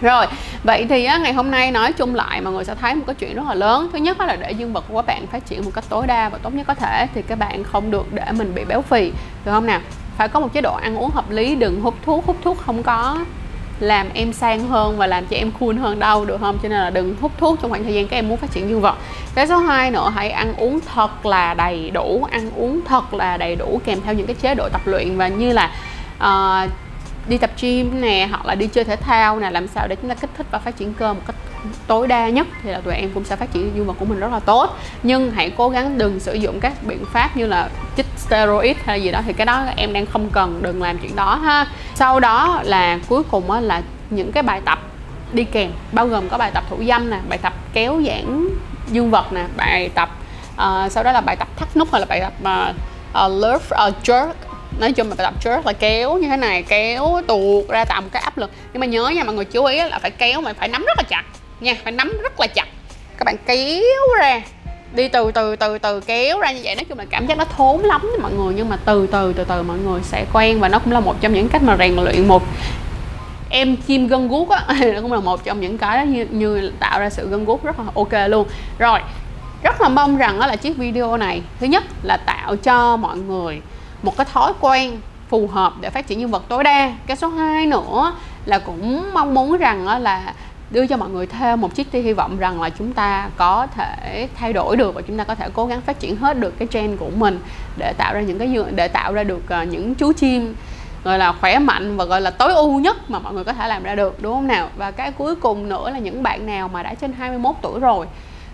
Rồi, 0.00 0.26
vậy 0.64 0.86
thì 0.88 1.04
á, 1.04 1.18
ngày 1.18 1.32
hôm 1.32 1.50
nay 1.50 1.70
nói 1.70 1.92
chung 1.92 2.14
lại 2.14 2.40
mọi 2.40 2.52
người 2.52 2.64
sẽ 2.64 2.74
thấy 2.74 2.94
một 2.94 3.02
cái 3.06 3.14
chuyện 3.14 3.36
rất 3.36 3.42
là 3.48 3.54
lớn. 3.54 3.88
Thứ 3.92 3.98
nhất 3.98 4.20
là 4.20 4.36
để 4.36 4.52
dương 4.52 4.72
vật 4.72 4.84
của 4.88 4.96
các 4.96 5.06
bạn 5.06 5.26
phát 5.26 5.46
triển 5.46 5.64
một 5.64 5.70
cách 5.74 5.84
tối 5.88 6.06
đa 6.06 6.28
và 6.28 6.38
tốt 6.38 6.54
nhất 6.54 6.66
có 6.66 6.74
thể 6.74 7.06
Thì 7.14 7.22
các 7.22 7.38
bạn 7.38 7.64
không 7.64 7.90
được 7.90 8.12
để 8.12 8.24
mình 8.32 8.54
bị 8.54 8.64
béo 8.64 8.82
phì, 8.82 9.12
được 9.44 9.52
không 9.52 9.66
nào? 9.66 9.80
Phải 10.16 10.28
có 10.28 10.40
một 10.40 10.52
chế 10.52 10.60
độ 10.60 10.74
ăn 10.74 10.96
uống 10.96 11.10
hợp 11.10 11.30
lý, 11.30 11.54
đừng 11.54 11.80
hút 11.80 11.94
thuốc, 12.04 12.26
hút 12.26 12.36
thuốc 12.42 12.58
không 12.58 12.82
có 12.82 13.18
làm 13.80 14.08
em 14.14 14.32
sang 14.32 14.68
hơn 14.68 14.98
và 14.98 15.06
làm 15.06 15.26
cho 15.26 15.36
em 15.36 15.50
cool 15.60 15.76
hơn 15.76 15.98
đâu 15.98 16.24
được 16.24 16.40
không? 16.40 16.58
Cho 16.62 16.68
nên 16.68 16.78
là 16.78 16.90
đừng 16.90 17.16
hút 17.20 17.32
thuốc 17.38 17.58
trong 17.62 17.70
khoảng 17.70 17.84
thời 17.84 17.94
gian 17.94 18.08
các 18.08 18.16
em 18.16 18.28
muốn 18.28 18.38
phát 18.38 18.50
triển 18.50 18.68
dương 18.68 18.80
vật. 18.80 18.94
Cái 19.34 19.46
số 19.46 19.56
2 19.56 19.90
nữa 19.90 20.12
hãy 20.14 20.30
ăn 20.30 20.54
uống 20.56 20.80
thật 20.94 21.26
là 21.26 21.54
đầy 21.54 21.90
đủ 21.90 22.28
ăn 22.30 22.50
uống 22.56 22.80
thật 22.84 23.14
là 23.14 23.36
đầy 23.36 23.56
đủ 23.56 23.80
kèm 23.84 24.00
theo 24.04 24.14
những 24.14 24.26
cái 24.26 24.36
chế 24.42 24.54
độ 24.54 24.68
tập 24.68 24.80
luyện 24.84 25.16
và 25.16 25.28
như 25.28 25.52
là 25.52 25.70
uh, 26.18 26.70
đi 27.28 27.38
tập 27.38 27.50
gym 27.60 28.00
nè 28.00 28.26
hoặc 28.30 28.46
là 28.46 28.54
đi 28.54 28.66
chơi 28.66 28.84
thể 28.84 28.96
thao 28.96 29.40
nè 29.40 29.50
làm 29.50 29.68
sao 29.68 29.88
để 29.88 29.96
chúng 29.96 30.08
ta 30.08 30.14
kích 30.14 30.30
thích 30.36 30.46
và 30.50 30.58
phát 30.58 30.76
triển 30.76 30.94
cơ 30.94 31.12
một 31.12 31.20
cách 31.26 31.36
tối 31.86 32.06
đa 32.06 32.28
nhất 32.28 32.46
thì 32.62 32.70
là 32.70 32.80
tụi 32.80 32.94
em 32.94 33.10
cũng 33.14 33.24
sẽ 33.24 33.36
phát 33.36 33.52
triển 33.52 33.72
dương 33.76 33.86
vật 33.86 33.94
của 33.98 34.04
mình 34.04 34.20
rất 34.20 34.32
là 34.32 34.40
tốt. 34.40 34.78
Nhưng 35.02 35.30
hãy 35.30 35.52
cố 35.56 35.68
gắng 35.68 35.98
đừng 35.98 36.20
sử 36.20 36.34
dụng 36.34 36.60
các 36.60 36.72
biện 36.82 37.04
pháp 37.12 37.36
như 37.36 37.46
là 37.46 37.68
chích 37.96 38.06
steroid 38.16 38.76
hay 38.84 39.02
gì 39.02 39.10
đó 39.10 39.20
thì 39.26 39.32
cái 39.32 39.46
đó 39.46 39.64
em 39.76 39.92
đang 39.92 40.06
không 40.06 40.30
cần 40.30 40.58
đừng 40.62 40.82
làm 40.82 40.98
chuyện 40.98 41.16
đó 41.16 41.34
ha. 41.34 41.66
Sau 41.94 42.20
đó 42.20 42.60
là 42.64 42.98
cuối 43.08 43.22
cùng 43.22 43.50
là 43.50 43.82
những 44.10 44.32
cái 44.32 44.42
bài 44.42 44.60
tập 44.64 44.78
đi 45.32 45.44
kèm 45.44 45.70
bao 45.92 46.06
gồm 46.06 46.28
có 46.28 46.38
bài 46.38 46.50
tập 46.54 46.64
thủ 46.70 46.76
dâm 46.88 47.10
nè 47.10 47.18
bài 47.28 47.38
tập 47.38 47.52
kéo 47.72 48.00
giãn 48.06 48.48
dương 48.90 49.10
vật 49.10 49.32
nè 49.32 49.44
bài 49.56 49.90
tập 49.94 50.08
uh, 50.52 50.92
sau 50.92 51.04
đó 51.04 51.12
là 51.12 51.20
bài 51.20 51.36
tập 51.36 51.48
thắt 51.56 51.76
nút 51.76 51.88
hay 51.92 52.00
là 52.00 52.06
bài 52.06 52.20
tập 52.20 52.32
uh, 52.42 52.76
uh, 53.24 53.42
love 53.42 53.88
uh, 53.88 53.94
jerk. 54.04 54.32
Nói 54.78 54.92
chung 54.92 55.08
là 55.08 55.14
bài 55.14 55.26
tập 55.32 55.34
jerk 55.44 55.62
là 55.64 55.72
kéo 55.72 56.18
như 56.18 56.28
thế 56.28 56.36
này 56.36 56.62
kéo 56.62 57.20
tuột 57.26 57.68
ra 57.68 57.84
tạo 57.84 58.00
một 58.00 58.08
cái 58.12 58.22
áp 58.22 58.38
lực. 58.38 58.50
Nhưng 58.72 58.80
mà 58.80 58.86
nhớ 58.86 59.08
nha 59.08 59.24
mọi 59.24 59.34
người 59.34 59.44
chú 59.44 59.64
ý 59.64 59.76
là 59.76 59.98
phải 59.98 60.10
kéo 60.10 60.40
mà 60.40 60.52
phải 60.52 60.68
nắm 60.68 60.84
rất 60.84 60.98
là 60.98 61.02
chặt 61.08 61.22
nha 61.60 61.74
phải 61.84 61.92
nắm 61.92 62.12
rất 62.22 62.40
là 62.40 62.46
chặt. 62.46 62.66
Các 63.18 63.24
bạn 63.24 63.36
kéo 63.46 63.82
ra. 64.18 64.40
Đi 64.94 65.08
từ 65.08 65.32
từ 65.32 65.56
từ 65.56 65.78
từ 65.78 66.00
kéo 66.00 66.40
ra 66.40 66.52
như 66.52 66.60
vậy. 66.64 66.74
Nói 66.74 66.84
chung 66.84 66.98
là 66.98 67.04
cảm 67.10 67.26
giác 67.26 67.38
nó 67.38 67.44
thốn 67.44 67.80
lắm 67.80 68.16
mọi 68.22 68.32
người. 68.32 68.54
Nhưng 68.56 68.68
mà 68.68 68.78
từ 68.84 69.06
từ 69.06 69.32
từ 69.32 69.44
từ 69.44 69.62
mọi 69.62 69.78
người 69.78 70.00
sẽ 70.02 70.26
quen 70.32 70.60
và 70.60 70.68
nó 70.68 70.78
cũng 70.78 70.92
là 70.92 71.00
một 71.00 71.20
trong 71.20 71.32
những 71.32 71.48
cách 71.48 71.62
mà 71.62 71.76
rèn 71.76 71.96
luyện 71.96 72.28
một 72.28 72.42
em 73.50 73.76
chim 73.76 74.06
gân 74.06 74.28
guốc 74.28 74.48
á. 74.48 74.64
Nó 74.94 75.00
cũng 75.00 75.12
là 75.12 75.20
một 75.20 75.44
trong 75.44 75.60
những 75.60 75.78
cái 75.78 76.06
như, 76.06 76.26
như 76.30 76.72
tạo 76.78 77.00
ra 77.00 77.10
sự 77.10 77.28
gân 77.28 77.44
guốc 77.44 77.64
rất 77.64 77.78
là 77.78 77.84
ok 77.94 78.28
luôn. 78.28 78.46
Rồi 78.78 79.00
rất 79.62 79.80
là 79.80 79.88
mong 79.88 80.16
rằng 80.16 80.40
đó 80.40 80.46
là 80.46 80.56
chiếc 80.56 80.76
video 80.76 81.16
này 81.16 81.42
thứ 81.60 81.66
nhất 81.66 81.84
là 82.02 82.16
tạo 82.16 82.56
cho 82.56 82.96
mọi 82.96 83.18
người 83.18 83.60
một 84.02 84.16
cái 84.16 84.26
thói 84.32 84.52
quen 84.60 85.00
phù 85.28 85.46
hợp 85.46 85.72
để 85.80 85.90
phát 85.90 86.06
triển 86.06 86.18
nhân 86.18 86.30
vật 86.30 86.42
tối 86.48 86.64
đa. 86.64 86.92
Cái 87.06 87.16
số 87.16 87.28
2 87.28 87.66
nữa 87.66 88.12
là 88.44 88.58
cũng 88.58 89.10
mong 89.14 89.34
muốn 89.34 89.56
rằng 89.56 90.02
là 90.02 90.34
đưa 90.70 90.86
cho 90.86 90.96
mọi 90.96 91.10
người 91.10 91.26
thêm 91.26 91.60
một 91.60 91.74
chiếc 91.74 91.90
tia 91.92 92.00
hy 92.00 92.12
vọng 92.12 92.38
rằng 92.38 92.62
là 92.62 92.70
chúng 92.70 92.92
ta 92.92 93.30
có 93.36 93.66
thể 93.74 94.28
thay 94.34 94.52
đổi 94.52 94.76
được 94.76 94.94
và 94.94 95.02
chúng 95.02 95.16
ta 95.16 95.24
có 95.24 95.34
thể 95.34 95.48
cố 95.54 95.66
gắng 95.66 95.80
phát 95.80 96.00
triển 96.00 96.16
hết 96.16 96.38
được 96.38 96.58
cái 96.58 96.68
gen 96.72 96.96
của 96.96 97.10
mình 97.10 97.40
để 97.76 97.92
tạo 97.92 98.14
ra 98.14 98.20
những 98.20 98.38
cái 98.38 98.56
để 98.74 98.88
tạo 98.88 99.12
ra 99.12 99.24
được 99.24 99.48
à, 99.48 99.64
những 99.64 99.94
chú 99.94 100.12
chim 100.12 100.54
gọi 101.04 101.18
là 101.18 101.32
khỏe 101.32 101.58
mạnh 101.58 101.96
và 101.96 102.04
gọi 102.04 102.20
là 102.20 102.30
tối 102.30 102.52
ưu 102.52 102.80
nhất 102.80 103.10
mà 103.10 103.18
mọi 103.18 103.34
người 103.34 103.44
có 103.44 103.52
thể 103.52 103.68
làm 103.68 103.82
ra 103.82 103.94
được, 103.94 104.22
đúng 104.22 104.34
không 104.34 104.46
nào? 104.46 104.68
Và 104.76 104.90
cái 104.90 105.12
cuối 105.12 105.34
cùng 105.34 105.68
nữa 105.68 105.90
là 105.90 105.98
những 105.98 106.22
bạn 106.22 106.46
nào 106.46 106.68
mà 106.68 106.82
đã 106.82 106.94
trên 106.94 107.12
21 107.12 107.54
tuổi 107.62 107.80
rồi, 107.80 108.06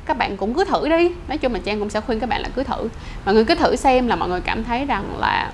các 0.07 0.19
bạn 0.19 0.37
cũng 0.37 0.55
cứ 0.55 0.65
thử 0.65 0.89
đi. 0.89 1.11
Nói 1.29 1.39
chung 1.39 1.53
là 1.53 1.61
trang 1.65 1.79
cũng 1.79 1.91
sẽ 1.91 2.01
khuyên 2.01 2.21
các 2.21 2.29
bạn 2.29 2.43
là 2.43 2.49
cứ 2.55 2.63
thử. 2.63 2.89
Mọi 3.25 3.35
người 3.35 3.45
cứ 3.45 3.55
thử 3.55 3.77
xem 3.77 4.09
là 4.09 4.17
mọi 4.17 4.29
người 4.29 4.41
cảm 4.41 4.65
thấy 4.65 4.85
rằng 4.85 5.05
là 5.19 5.53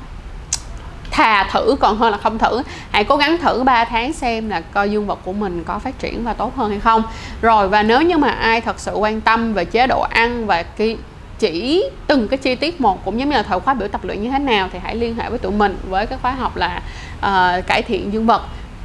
thà 1.12 1.44
thử 1.44 1.77
còn 1.81 1.96
hơn 1.96 2.11
là 2.11 2.18
không 2.18 2.38
thử. 2.38 2.62
Hãy 2.90 3.05
cố 3.05 3.16
gắng 3.16 3.38
thử 3.38 3.62
3 3.62 3.85
tháng 3.85 4.12
xem 4.12 4.48
là 4.48 4.61
coi 4.61 4.90
dương 4.90 5.07
vật 5.07 5.18
của 5.25 5.33
mình 5.33 5.64
có 5.64 5.79
phát 5.79 5.98
triển 5.98 6.25
và 6.25 6.35
tốt 6.35 6.57
hơn 6.57 6.70
hay 6.70 6.81
không. 6.81 7.03
Rồi 7.42 7.68
và 7.68 7.83
nếu 7.83 8.03
như 8.03 8.18
mà 8.18 8.31
ai 8.31 8.61
thật 8.61 8.81
sự 8.81 8.94
quan 8.94 9.20
tâm 9.20 9.55
về 9.55 9.64
chế 9.64 9.87
độ 9.87 10.01
ăn 10.01 10.46
và 10.46 10.62
cái 10.62 10.96
chỉ 11.38 11.85
từng 12.07 12.29
cái 12.29 12.38
chi 12.38 12.55
tiết 12.55 12.81
một 12.81 13.05
cũng 13.05 13.20
giống 13.20 13.31
như 13.31 13.37
là 13.37 13.42
thời 13.42 13.61
khóa 13.61 13.75
biểu 13.75 13.88
tập 13.88 14.05
luyện 14.05 14.22
như 14.22 14.31
thế 14.31 14.38
nào 14.38 14.68
thì 14.72 14.79
hãy 14.83 14.96
liên 14.96 15.16
hệ 15.16 15.31
với 15.31 15.38
tụi 15.38 15.53
mình 15.53 15.77
với 15.88 16.07
cái 16.07 16.18
khóa 16.22 16.33
học 16.33 16.57
là 16.57 16.83
uh, 17.18 17.66
cải 17.66 17.83
thiện 17.83 18.12
dương 18.12 18.27
vật. 18.27 18.42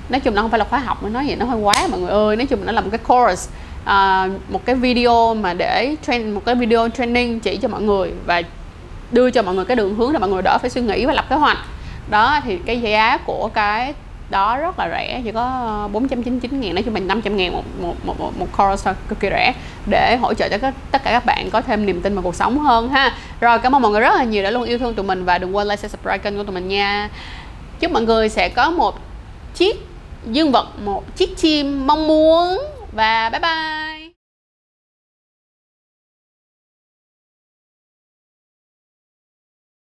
Nói 0.10 0.20
chung 0.20 0.36
nó 0.36 0.42
không 0.42 0.52
phải 0.52 0.60
là 0.60 0.66
khóa 0.66 0.80
học 0.80 1.04
mà 1.04 1.10
nói 1.10 1.24
vậy 1.28 1.36
nó 1.36 1.46
hơi 1.46 1.60
quá 1.60 1.88
mọi 1.90 2.00
người 2.00 2.10
ơi. 2.10 2.36
Nói 2.36 2.46
chung 2.46 2.66
nó 2.66 2.72
là 2.72 2.82
một 2.82 2.90
cái 2.92 3.00
course 3.08 3.50
uh, 3.84 4.52
một 4.52 4.66
cái 4.66 4.76
video 4.76 5.34
mà 5.34 5.54
để 5.54 5.96
train 6.08 6.32
một 6.32 6.42
cái 6.46 6.56
video 6.56 6.90
training 6.90 7.40
chỉ 7.40 7.58
cho 7.58 7.68
mọi 7.68 7.82
người 7.82 8.14
và 8.26 8.42
đưa 9.12 9.32
cho 9.32 9.42
mọi 9.42 9.56
người 9.56 9.66
cái 9.66 9.76
đường 9.76 9.96
hướng 9.96 10.14
để 10.14 10.20
mọi 10.20 10.30
người 10.30 10.42
đỡ 10.42 10.58
phải 10.62 10.70
suy 10.70 10.82
nghĩ 10.82 11.06
và 11.06 11.14
lập 11.14 11.26
kế 11.30 11.36
hoạch 11.36 11.58
đó 12.10 12.40
thì 12.44 12.58
cái 12.66 12.82
giá 12.82 13.18
của 13.26 13.50
cái 13.54 13.94
đó 14.30 14.58
rất 14.58 14.80
là 14.80 14.90
rẻ 14.90 15.22
chỉ 15.24 15.32
có 15.32 15.42
ờ, 15.42 15.88
499 15.88 16.60
ngàn 16.60 16.76
nói 16.76 16.84
chung 16.84 16.94
mình 16.94 17.08
500 17.08 17.38
ngàn 17.38 17.54
một, 17.54 17.64
một, 17.82 17.96
một, 18.06 18.20
một, 18.20 18.32
một 18.38 18.48
course 18.58 18.86
thôi 18.86 18.94
cực 19.10 19.20
kỳ 19.20 19.30
rẻ 19.30 19.54
để 19.86 20.18
hỗ 20.22 20.34
trợ 20.34 20.50
cho 20.50 20.58
các, 20.58 20.74
tất 20.92 21.04
cả 21.04 21.12
các 21.12 21.26
bạn 21.26 21.50
có 21.50 21.62
thêm 21.62 21.86
niềm 21.86 22.02
tin 22.02 22.16
vào 22.16 22.24
cuộc 22.24 22.36
sống 22.36 22.60
hơn 22.60 22.90
ha. 22.90 23.14
Rồi 23.42 23.60
cảm 23.60 23.76
ơn 23.76 23.82
mọi 23.82 23.92
người 23.92 24.02
rất 24.02 24.16
là 24.16 24.24
nhiều 24.24 24.44
đã 24.44 24.52
luôn 24.52 24.64
yêu 24.64 24.78
thương 24.78 24.94
tụi 24.94 25.06
mình 25.06 25.26
và 25.26 25.38
đừng 25.38 25.56
quên 25.56 25.68
like 25.68 25.76
subscribe 25.76 26.18
kênh 26.18 26.38
của 26.38 26.44
tụi 26.44 26.56
mình 26.56 26.68
nha. 26.68 27.10
Chúc 27.80 27.92
mọi 27.92 28.02
người 28.02 28.30
sẽ 28.30 28.50
có 28.50 28.70
một 28.70 29.00
chiếc 29.56 29.88
dương 30.26 30.52
vật 30.52 30.68
một 30.84 31.16
chiếc 31.16 31.38
chim 31.38 31.88
mong 31.88 32.08
muốn 32.08 32.60
và 32.92 33.30
bye 33.30 33.40
bye! 33.40 33.97